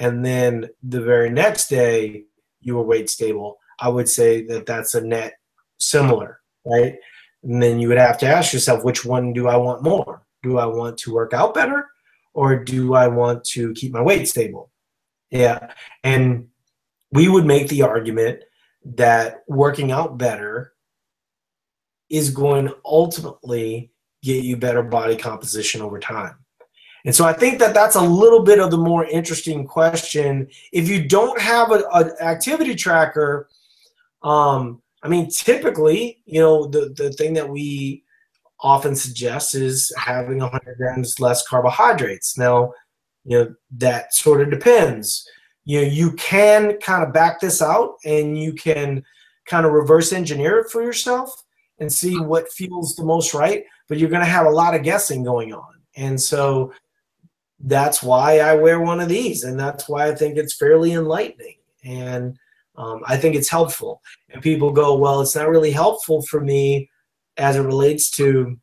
[0.00, 2.24] and then the very next day
[2.60, 5.34] you were weight stable, I would say that that's a net
[5.78, 6.96] similar, right?
[7.42, 10.22] And then you would have to ask yourself, which one do I want more?
[10.42, 11.86] Do I want to work out better
[12.32, 14.70] or do I want to keep my weight stable?
[15.30, 15.72] Yeah.
[16.02, 16.48] And
[17.12, 18.42] we would make the argument
[18.84, 20.72] that working out better
[22.08, 23.92] is going to ultimately
[24.22, 26.36] get you better body composition over time.
[27.04, 30.48] And so I think that that's a little bit of the more interesting question.
[30.72, 33.48] If you don't have an activity tracker,
[34.22, 38.04] um, I mean, typically, you know, the, the thing that we
[38.60, 42.36] often suggest is having 100 grams less carbohydrates.
[42.36, 42.72] Now,
[43.24, 45.26] you know, that sort of depends.
[45.64, 49.02] You know, you can kind of back this out and you can
[49.46, 51.44] kind of reverse engineer it for yourself
[51.78, 54.82] and see what feels the most right, but you're going to have a lot of
[54.82, 55.80] guessing going on.
[55.96, 56.72] And so
[57.64, 61.56] that's why I wear one of these, and that's why I think it's fairly enlightening,
[61.84, 62.38] and
[62.76, 64.00] um, I think it's helpful.
[64.30, 66.90] And people go, "Well, it's not really helpful for me
[67.36, 68.58] as it relates to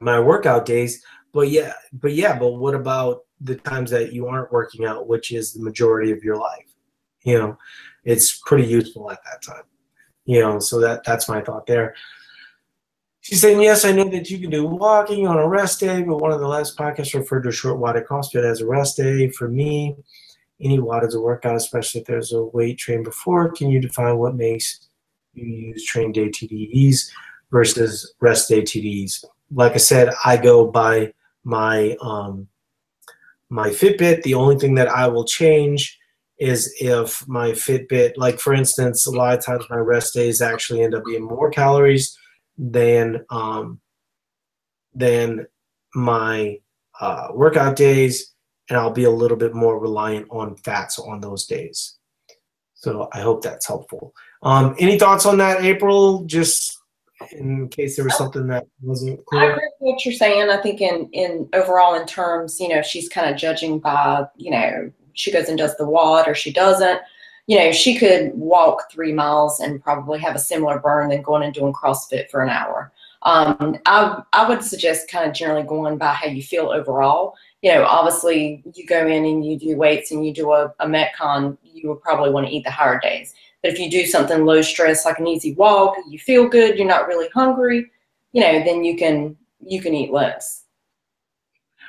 [0.00, 1.02] my workout days."
[1.32, 5.30] But yeah, but yeah, but what about the times that you aren't working out, which
[5.30, 6.66] is the majority of your life?
[7.24, 7.58] You know,
[8.04, 9.64] it's pretty useful at that time.
[10.24, 11.94] You know, so that that's my thought there.
[13.28, 16.16] She's saying, yes, I know that you can do walking on a rest day, but
[16.16, 19.28] one of the last podcasts referred to a short WOD CrossFit as a rest day.
[19.28, 19.96] For me,
[20.62, 23.52] any WOD is a workout, especially if there's a weight train before.
[23.52, 24.88] Can you define what makes
[25.34, 27.10] you use train day TDEs
[27.50, 29.26] versus rest day TDEs?
[29.52, 31.12] Like I said, I go by
[31.44, 32.48] my um,
[33.50, 34.22] my Fitbit.
[34.22, 35.98] The only thing that I will change
[36.38, 40.80] is if my Fitbit, like for instance, a lot of times my rest days actually
[40.80, 42.16] end up being more calories
[42.58, 43.80] than um,
[44.94, 45.46] than
[45.94, 46.58] my
[47.00, 48.34] uh, workout days,
[48.68, 51.96] and I'll be a little bit more reliant on fats on those days.
[52.74, 54.14] So I hope that's helpful.
[54.42, 56.24] Um, any thoughts on that, April?
[56.24, 56.78] Just
[57.32, 59.42] in case there was something that wasn't clear.
[59.42, 60.50] I agree with what you're saying.
[60.50, 64.50] I think in in overall in terms, you know, she's kind of judging by, you
[64.50, 67.00] know, she goes and does the WOD or she doesn't
[67.48, 71.42] you know, she could walk three miles and probably have a similar burn than going
[71.42, 72.92] and doing CrossFit for an hour.
[73.22, 77.34] Um, I, I would suggest kind of generally going by how you feel overall.
[77.62, 80.86] You know, obviously you go in and you do weights and you do a, a
[80.86, 83.34] Metcon, you would probably want to eat the higher days.
[83.62, 86.86] But if you do something low stress, like an easy walk, you feel good, you're
[86.86, 87.90] not really hungry,
[88.32, 89.36] you know, then you can
[89.66, 90.64] you can eat less.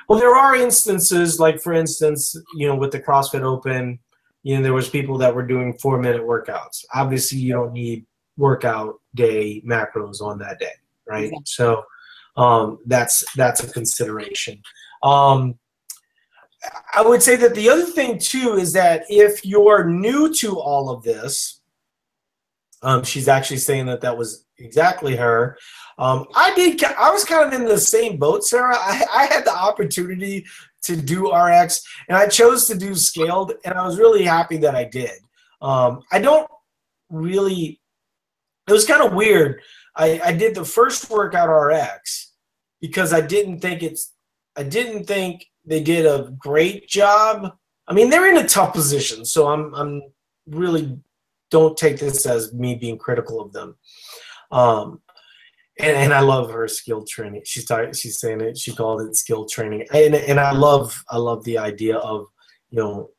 [0.08, 4.00] Well, there are instances, like for instance, you know, with the CrossFit Open,
[4.42, 6.84] you know there was people that were doing four minute workouts.
[6.94, 10.72] Obviously you don't need workout day macros on that day
[11.10, 11.32] right?
[11.44, 11.84] So
[12.36, 14.62] um, that's that's a consideration.
[15.02, 15.58] Um,
[16.94, 20.90] I would say that the other thing too is that if you're new to all
[20.90, 21.59] of this,
[22.82, 25.58] um, she's actually saying that that was exactly her.
[25.98, 26.82] Um, I did.
[26.82, 28.76] I was kind of in the same boat, Sarah.
[28.76, 30.46] I, I had the opportunity
[30.82, 34.74] to do RX, and I chose to do scaled, and I was really happy that
[34.74, 35.12] I did.
[35.60, 36.50] Um, I don't
[37.10, 37.80] really.
[38.66, 39.60] It was kind of weird.
[39.96, 42.32] I, I did the first workout RX
[42.80, 44.14] because I didn't think it's.
[44.56, 47.52] I didn't think they did a great job.
[47.86, 50.02] I mean, they're in a tough position, so I'm I'm
[50.46, 50.98] really
[51.50, 53.76] don't take this as me being critical of them.
[54.50, 55.00] Um,
[55.78, 57.42] and, and I love her skill training.
[57.44, 58.58] She's she's saying it.
[58.58, 62.26] She called it skill training, and and I love I love the idea of
[62.70, 63.10] you know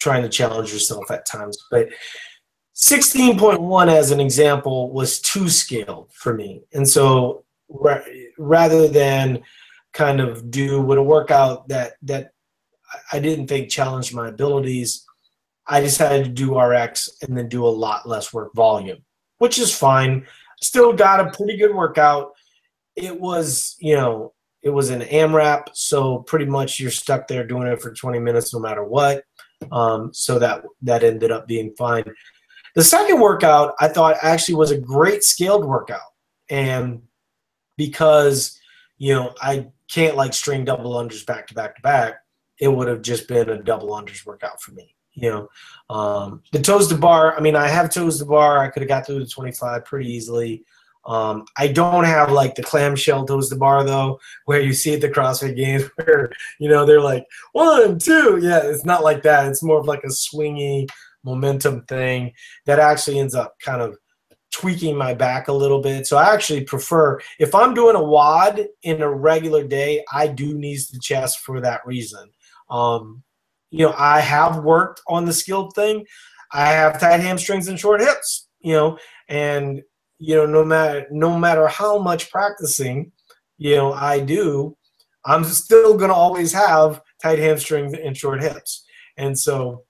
[0.00, 1.56] trying to challenge yourself at times.
[1.70, 1.88] But
[2.76, 8.02] 16.1 as an example was too scaled for me, and so ra-
[8.38, 9.42] rather than
[9.92, 12.32] kind of do with a workout that that
[13.12, 15.06] I didn't think challenged my abilities,
[15.66, 18.98] I decided to do RX and then do a lot less work volume,
[19.38, 20.26] which is fine.
[20.60, 22.32] Still got a pretty good workout.
[22.96, 27.66] It was, you know, it was an AMRAP, so pretty much you're stuck there doing
[27.66, 29.24] it for 20 minutes no matter what.
[29.72, 32.04] Um, so that that ended up being fine.
[32.74, 36.00] The second workout I thought actually was a great scaled workout,
[36.50, 37.02] and
[37.76, 38.58] because
[38.98, 42.16] you know I can't like string double unders back to back to back,
[42.58, 45.48] it would have just been a double unders workout for me you know
[45.90, 48.58] um, the toes to bar i mean i have toes to bar.
[48.58, 50.64] I could have got through the 25 pretty easily.
[51.06, 55.00] Um, i don't have like the clamshell toes to bar though where you see at
[55.00, 58.38] the crossfit games where you know they're like one two.
[58.42, 59.46] Yeah it's not like that.
[59.46, 60.88] It's more of like a swingy
[61.22, 62.32] momentum thing
[62.66, 63.96] that actually ends up kind of
[64.50, 66.06] tweaking my back a little bit.
[66.06, 70.54] So i actually prefer if i'm doing a WOD in a regular day i do
[70.54, 72.30] knees to chest for that reason.
[72.70, 73.22] Um,
[73.74, 76.06] you know, I have worked on the skilled thing.
[76.52, 78.98] I have tight hamstrings and short hips, you know,
[79.28, 79.82] and
[80.20, 83.10] you know, no matter no matter how much practicing,
[83.58, 84.76] you know, I do,
[85.26, 88.84] I'm still gonna always have tight hamstrings and short hips.
[89.16, 89.82] And so,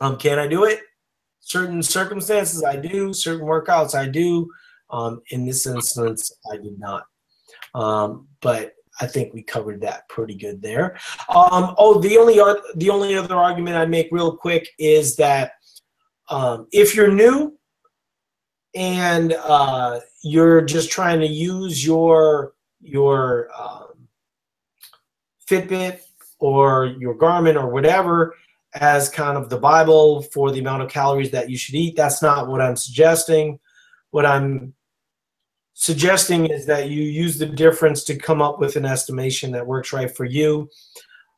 [0.00, 0.80] um, can I do it?
[1.38, 4.50] Certain circumstances I do, certain workouts I do.
[4.90, 7.04] Um, in this instance, I did not.
[7.76, 10.98] Um, but I think we covered that pretty good there.
[11.28, 12.34] Um, oh, the only
[12.76, 15.52] the only other argument I'd make real quick is that
[16.28, 17.58] um, if you're new
[18.74, 24.08] and uh, you're just trying to use your your um,
[25.48, 26.00] Fitbit
[26.38, 28.34] or your Garmin or whatever
[28.74, 32.22] as kind of the Bible for the amount of calories that you should eat, that's
[32.22, 33.58] not what I'm suggesting.
[34.10, 34.74] What I'm
[35.74, 39.92] suggesting is that you use the difference to come up with an estimation that works
[39.92, 40.70] right for you.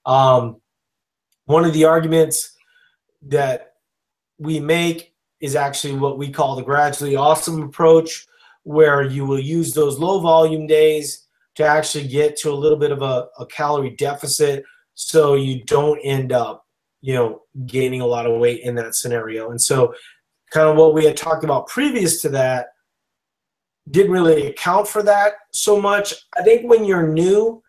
[0.04, 0.60] Um,
[1.46, 2.52] one of the arguments
[3.22, 3.72] that
[4.38, 8.26] we make is actually what we call the gradually awesome approach,
[8.62, 12.90] where you will use those low volume days to actually get to a little bit
[12.90, 14.64] of a, a calorie deficit
[14.94, 16.66] so you don't end up,
[17.00, 19.50] you know, gaining a lot of weight in that scenario.
[19.50, 19.94] And so
[20.50, 22.68] kind of what we had talked about previous to that
[23.90, 26.14] didn't really account for that so much.
[26.36, 27.62] I think when you're new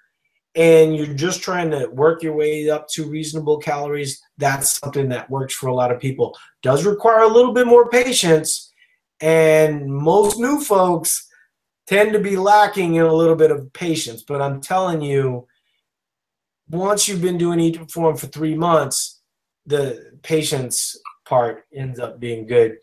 [0.55, 5.29] and you're just trying to work your way up to reasonable calories, that's something that
[5.29, 6.35] works for a lot of people.
[6.63, 8.73] Does require a little bit more patience,
[9.21, 11.27] and most new folks
[11.85, 14.23] tend to be lacking in a little bit of patience.
[14.27, 15.47] But I'm telling you,
[16.69, 19.21] once you've been doing Eat Perform for three months,
[19.65, 22.77] the patience part ends up being good.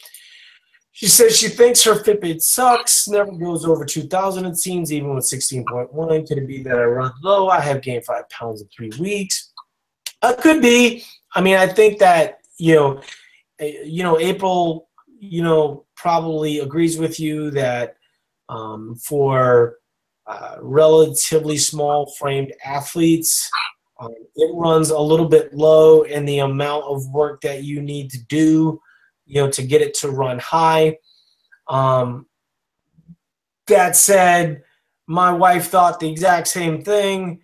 [0.95, 5.25] She says she thinks her Fitbit sucks, never goes over 2,000, it seems, even with
[5.25, 6.29] 16.1.
[6.29, 7.49] Could it be that I run low?
[7.49, 9.53] I have gained five pounds in three weeks.
[10.23, 11.05] Uh, could be.
[11.35, 13.03] I mean, I think that, you know,
[13.59, 14.89] eh, you know, April,
[15.19, 17.97] you know, probably agrees with you that
[18.49, 19.79] um, for
[20.29, 23.51] uh, relatively small framed athletes,
[23.99, 28.13] um, it runs a little bit low in the amount of work that you need
[28.13, 28.81] to do
[29.27, 30.99] you know, to get it to run high.
[31.69, 32.27] Um,
[33.67, 34.63] that said,
[35.07, 37.41] my wife thought the exact same thing.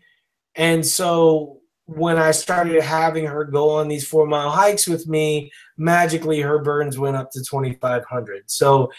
[0.54, 5.50] And so when I started having her go on these four mile hikes with me,
[5.76, 8.50] magically her burns went up to 2,500.
[8.50, 8.90] So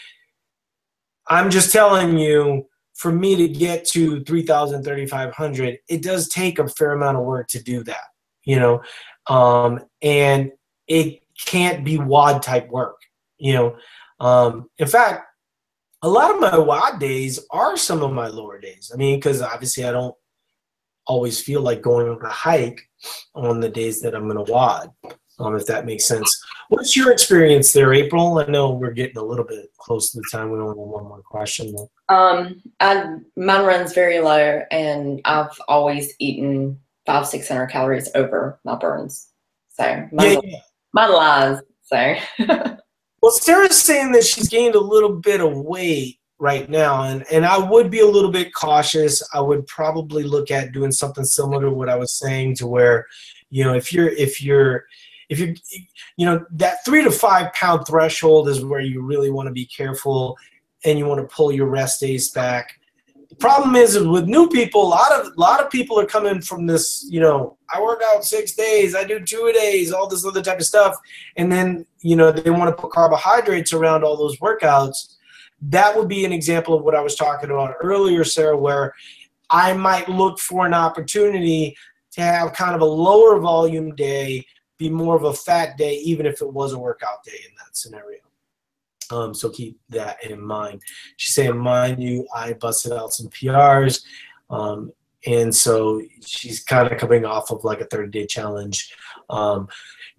[1.28, 6.68] I'm just telling you, for me to get to 3,000, 3,500, it does take a
[6.68, 8.04] fair amount of work to do that,
[8.44, 8.82] you know?
[9.26, 10.52] Um, and
[10.86, 12.96] it can't be WOD type work.
[13.38, 13.76] You know,
[14.20, 15.26] um, in fact,
[16.02, 18.90] a lot of my WOD days are some of my lower days.
[18.92, 20.14] I mean, because obviously I don't
[21.06, 22.80] always feel like going on a hike
[23.34, 24.90] on the days that I'm going to WOD,
[25.38, 26.44] um, if that makes sense.
[26.68, 28.38] What's your experience there, April?
[28.38, 30.50] I know we're getting a little bit close to the time.
[30.50, 31.74] We only have one more question.
[31.74, 31.90] Though.
[32.08, 38.60] Um, I mine runs very low, and I've always eaten five six hundred calories over
[38.64, 39.28] my burns.
[39.70, 40.58] So Yeah, yeah.
[40.92, 41.58] My lies.
[41.82, 42.14] So
[43.22, 47.46] Well, Sarah's saying that she's gained a little bit of weight right now, and, and
[47.46, 49.22] I would be a little bit cautious.
[49.32, 53.06] I would probably look at doing something similar to what I was saying, to where,
[53.48, 54.86] you know, if you're if you're
[55.28, 55.54] if you
[56.16, 59.66] you know that three to five pound threshold is where you really want to be
[59.66, 60.36] careful,
[60.84, 62.72] and you want to pull your rest days back.
[63.30, 66.40] The problem is with new people, a lot of a lot of people are coming
[66.40, 70.08] from this, you know, I work out six days, I do two a days, all
[70.08, 70.96] this other type of stuff,
[71.36, 75.16] and then you know they want to put carbohydrates around all those workouts.
[75.62, 78.94] That would be an example of what I was talking about earlier, Sarah, where
[79.48, 81.76] I might look for an opportunity
[82.12, 84.44] to have kind of a lower volume day,
[84.78, 87.76] be more of a fat day, even if it was a workout day in that
[87.76, 88.18] scenario.
[89.10, 90.82] Um, so keep that in mind.
[91.16, 94.02] She's saying, mind you, I busted out some PRs.
[94.50, 94.92] Um,
[95.26, 98.92] and so she's kind of coming off of like a 30 day challenge.
[99.30, 99.68] Um,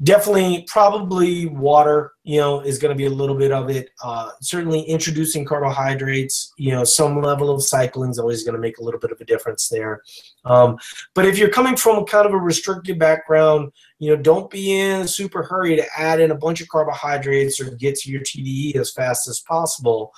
[0.02, 3.90] definitely, probably water, you know, is going to be a little bit of it.
[4.04, 8.78] Uh, certainly, introducing carbohydrates, you know, some level of cycling is always going to make
[8.78, 10.02] a little bit of a difference there.
[10.46, 10.78] Um,
[11.14, 15.02] but if you're coming from kind of a restricted background, you know, don't be in
[15.02, 18.76] a super hurry to add in a bunch of carbohydrates or get to your TDE
[18.78, 20.12] as fast as possible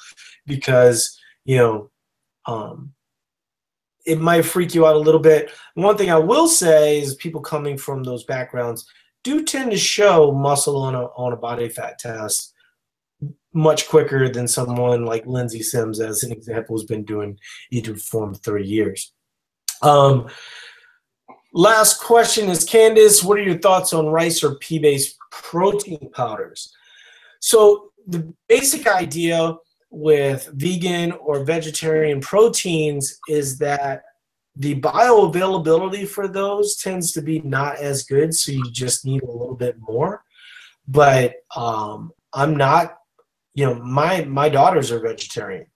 [0.46, 1.92] because, you know,
[2.48, 2.94] um,
[4.06, 5.52] it might freak you out a little bit.
[5.74, 8.88] One thing I will say is people coming from those backgrounds
[9.24, 12.54] do tend to show muscle on a, on a body fat test
[13.56, 17.40] much quicker than someone like Lindsay Sims, as an example, has been doing
[17.72, 19.14] Eat Form 30 years.
[19.82, 20.28] Um,
[21.54, 26.74] last question is Candice, what are your thoughts on rice or pea based protein powders?
[27.40, 29.56] So, the basic idea
[29.96, 34.04] with vegan or vegetarian proteins is that
[34.58, 39.32] the bioavailability for those tends to be not as good, so you just need a
[39.32, 40.24] little bit more.
[40.88, 42.98] But um, I'm not,
[43.54, 45.68] you know, my my daughters are vegetarian,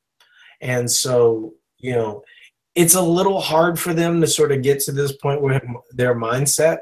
[0.61, 2.23] and so you know,
[2.75, 5.61] it's a little hard for them to sort of get to this point where
[5.91, 6.79] their mindset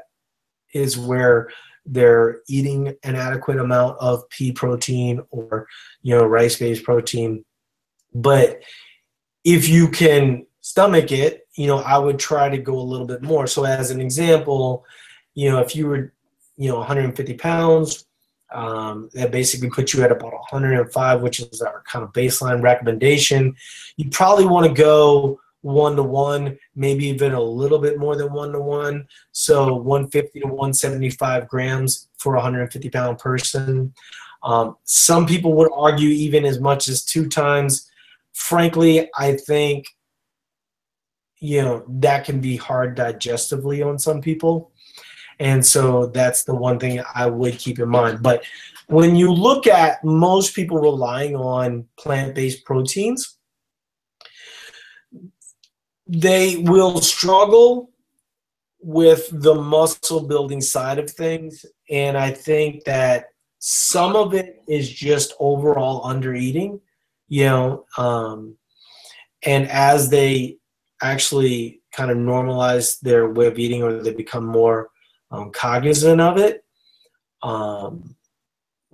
[0.74, 1.48] is where
[1.90, 5.66] they're eating an adequate amount of pea protein or
[6.02, 7.44] you know rice-based protein.
[8.14, 8.62] But
[9.44, 13.22] if you can stomach it you know i would try to go a little bit
[13.22, 13.46] more.
[13.46, 14.84] So as an example
[15.34, 16.12] you know if you were
[16.56, 18.04] you know 150 pounds
[18.50, 23.54] um, that basically puts you at about 105 which is our kind of baseline recommendation
[23.96, 25.38] you probably want to go
[25.68, 29.06] one to one, maybe even a little bit more than one to one.
[29.32, 33.94] So 150 to 175 grams for a 150 pound person.
[34.42, 37.90] Um, some people would argue even as much as two times.
[38.32, 39.86] Frankly, I think
[41.40, 44.72] you know that can be hard digestively on some people.
[45.40, 48.22] And so that's the one thing I would keep in mind.
[48.22, 48.44] But
[48.88, 53.37] when you look at most people relying on plant based proteins,
[56.08, 57.90] they will struggle
[58.80, 61.66] with the muscle building side of things.
[61.90, 63.26] And I think that
[63.58, 66.80] some of it is just overall under eating,
[67.28, 67.84] you know.
[67.96, 68.56] Um,
[69.44, 70.58] and as they
[71.02, 74.90] actually kind of normalize their way of eating or they become more
[75.30, 76.64] um, cognizant of it,
[77.42, 78.16] um,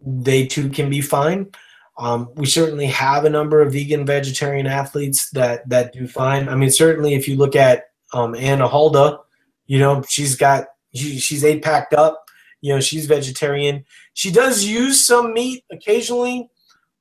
[0.04, 1.50] they too can be fine.
[1.96, 6.48] Um, we certainly have a number of vegan vegetarian athletes that that do fine.
[6.48, 9.18] I mean, certainly if you look at um, Anna Hulda,
[9.66, 12.24] you know she's got she, she's eight packed up.
[12.60, 13.84] You know she's vegetarian.
[14.14, 16.50] She does use some meat occasionally,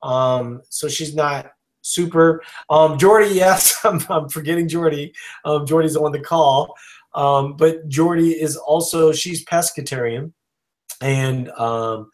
[0.02, 1.50] um, so she's not
[1.82, 2.42] super.
[2.70, 5.12] Um, Jordy, yes, I'm, I'm forgetting Jordy.
[5.44, 6.74] Um, Jordy's on the call,
[7.14, 10.32] um, but Jordy is also she's pescatarian,
[11.00, 12.10] and um,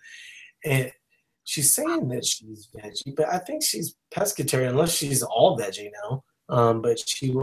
[0.65, 0.93] and
[1.51, 6.22] she's saying that she's veggie, but I think she's pescatarian unless she's all veggie now.
[6.48, 7.35] Um, but she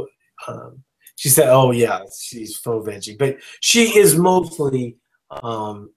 [0.47, 0.83] um,
[1.17, 4.95] she said, "Oh yeah, she's full veggie," but she is mostly
[5.43, 5.91] um,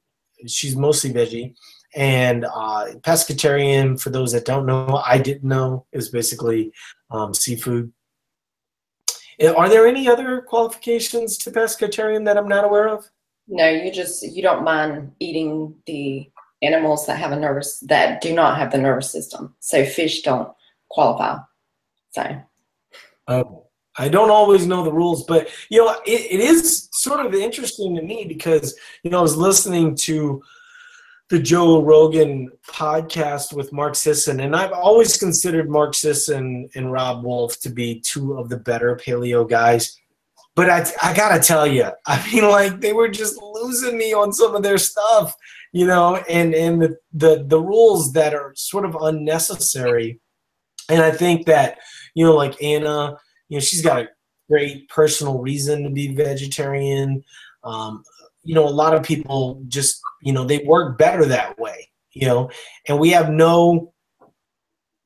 [0.46, 1.54] she's mostly veggie.
[1.94, 6.72] And uh, pescatarian, for those that don't know, I didn't know, is basically
[7.10, 7.92] um, seafood.
[9.56, 13.08] Are there any other qualifications to pescatarian that I'm not aware of?
[13.50, 16.30] no, you just you don't mind eating the
[16.62, 19.54] animals that have a nervous that do not have the nervous system.
[19.60, 20.48] So fish don't
[20.88, 21.38] qualify.
[22.10, 22.42] So
[23.30, 23.66] Oh,
[23.96, 27.94] I don't always know the rules, but you know, it, it is sort of interesting
[27.94, 30.42] to me because you know I was listening to
[31.28, 37.24] the Joe Rogan podcast with Mark Sisson, and I've always considered Mark Sisson and Robb
[37.24, 39.96] Wolf to be two of the better paleo guys.
[40.56, 44.32] But I, I gotta tell you, I mean, like they were just losing me on
[44.32, 45.36] some of their stuff,
[45.72, 50.20] you know, and and the the, the rules that are sort of unnecessary.
[50.88, 51.78] And I think that
[52.14, 53.16] you know, like Anna
[53.50, 54.08] you know, she's got a
[54.48, 57.22] great personal reason to be vegetarian.
[57.62, 58.02] Um,
[58.42, 62.26] you know, a lot of people just, you know, they work better that way, you
[62.26, 62.48] know,
[62.88, 63.92] and we have no,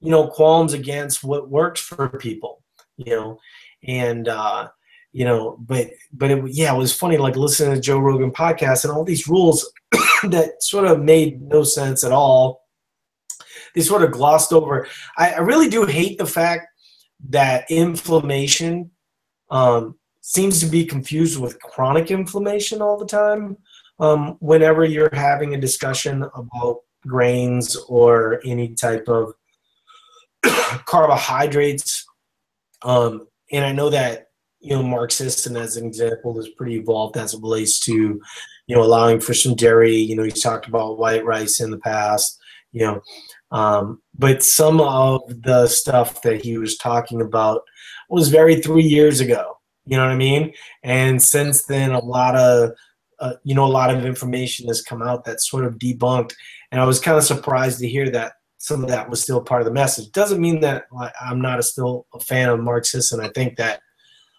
[0.00, 2.62] you know, qualms against what works for people,
[2.96, 3.38] you know,
[3.82, 4.68] and, uh,
[5.14, 8.82] you know, but, but it, yeah, it was funny, like listening to Joe Rogan podcast
[8.82, 9.72] and all these rules
[10.24, 12.64] that sort of made no sense at all.
[13.76, 14.88] They sort of glossed over.
[15.16, 16.66] I, I really do hate the fact
[17.28, 18.90] that inflammation
[19.52, 23.56] um, seems to be confused with chronic inflammation all the time.
[24.00, 29.34] Um, whenever you're having a discussion about grains or any type of
[30.86, 32.04] carbohydrates,
[32.82, 34.23] um, and I know that
[34.64, 38.74] you know Mark Sisson, as an example, is pretty evolved as it relates to you
[38.74, 39.96] know allowing for some dairy.
[39.96, 42.38] You know, he's talked about white rice in the past.
[42.72, 43.02] You know,
[43.50, 47.62] um, but some of the stuff that he was talking about
[48.08, 49.58] was very three years ago.
[49.86, 50.52] You know what I mean?
[50.82, 52.70] And since then, a lot of
[53.20, 56.32] uh, you know a lot of information has come out that sort of debunked.
[56.72, 59.60] And I was kind of surprised to hear that some of that was still part
[59.60, 60.10] of the message.
[60.10, 60.86] Doesn't mean that
[61.20, 63.20] I'm not a, still a fan of Mark Sisson.
[63.20, 63.80] I think that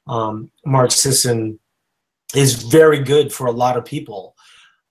[0.07, 1.59] um, Mark Sisson
[2.35, 4.35] is very good for a lot of people.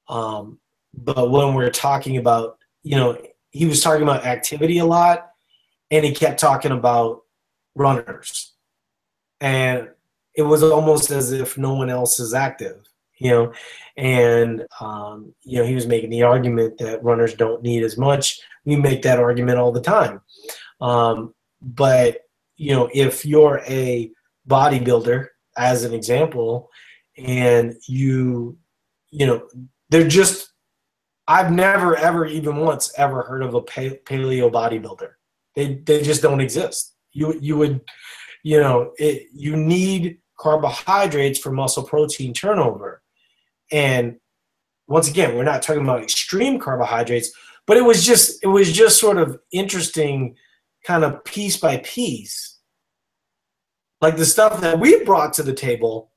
[0.09, 0.59] Um,
[0.93, 3.19] but when we're talking about you know
[3.51, 5.31] he was talking about activity a lot
[5.91, 7.23] and he kept talking about
[7.74, 8.53] runners.
[9.41, 9.91] And
[10.35, 12.89] it was almost as if no one else is active
[13.19, 13.53] you know
[13.97, 18.41] and um, you know he was making the argument that runners don't need as much.
[18.65, 20.20] We make that argument all the time.
[20.81, 22.23] Um, but
[22.57, 24.11] you know if you're a
[24.49, 25.27] bodybuilder
[25.57, 26.69] as an example
[27.16, 28.57] and you
[29.11, 29.49] you know
[29.91, 30.53] they're just
[31.27, 35.12] I've never ever even once ever heard of a paleo bodybuilder.
[35.55, 36.95] They they just don't exist.
[37.12, 37.81] You you would
[38.43, 43.03] you know it, you need carbohydrates for muscle protein turnover,
[43.71, 44.16] and
[44.87, 47.33] once again we're not talking about extreme carbohydrates,
[47.66, 50.37] but it was just it was just sort of interesting,
[50.85, 52.53] kind of piece by piece,
[54.01, 56.11] like the stuff that we brought to the table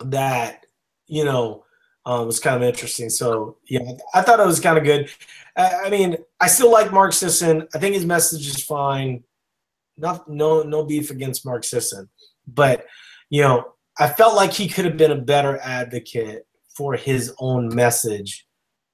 [0.00, 0.66] that
[1.06, 1.64] you know
[2.06, 3.10] um, was kind of interesting.
[3.10, 5.10] So yeah, I thought it was kind of good.
[5.56, 7.68] I, I, mean, I still like Mark Sisson.
[7.74, 9.24] I think his message is fine.
[9.96, 12.08] Not no no beef against Mark Sisson,
[12.46, 12.86] but
[13.30, 17.74] you know, I felt like he could have been a better advocate for his own
[17.74, 18.46] message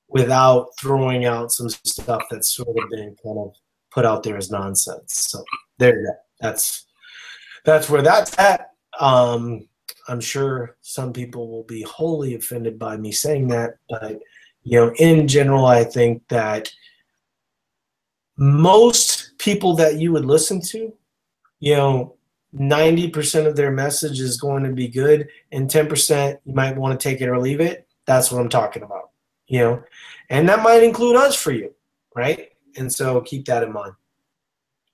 [0.08, 3.52] without throwing out some stuff that's sort of been kind of
[3.92, 5.28] put out there as nonsense.
[5.30, 5.44] So
[5.78, 6.12] there you go.
[6.40, 6.83] That's
[7.64, 8.70] that's where that's at.
[9.00, 9.68] Um,
[10.06, 14.20] I'm sure some people will be wholly offended by me saying that, but
[14.62, 16.72] you know, in general, I think that
[18.36, 20.92] most people that you would listen to,
[21.60, 22.16] you know,
[22.54, 27.08] 90% of their message is going to be good, and 10% you might want to
[27.08, 27.86] take it or leave it.
[28.06, 29.10] That's what I'm talking about,
[29.46, 29.82] you know,
[30.30, 31.74] and that might include us for you,
[32.14, 32.50] right?
[32.76, 33.94] And so keep that in mind.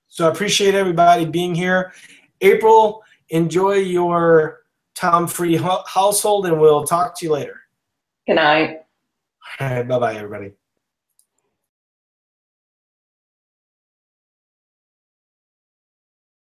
[0.07, 1.93] So I appreciate everybody being here.
[2.41, 4.61] April, enjoy your
[4.95, 7.59] Tom Free household, and we'll talk to you later.
[8.27, 8.77] Good night.
[9.59, 9.87] All right.
[9.87, 10.51] Bye bye, everybody.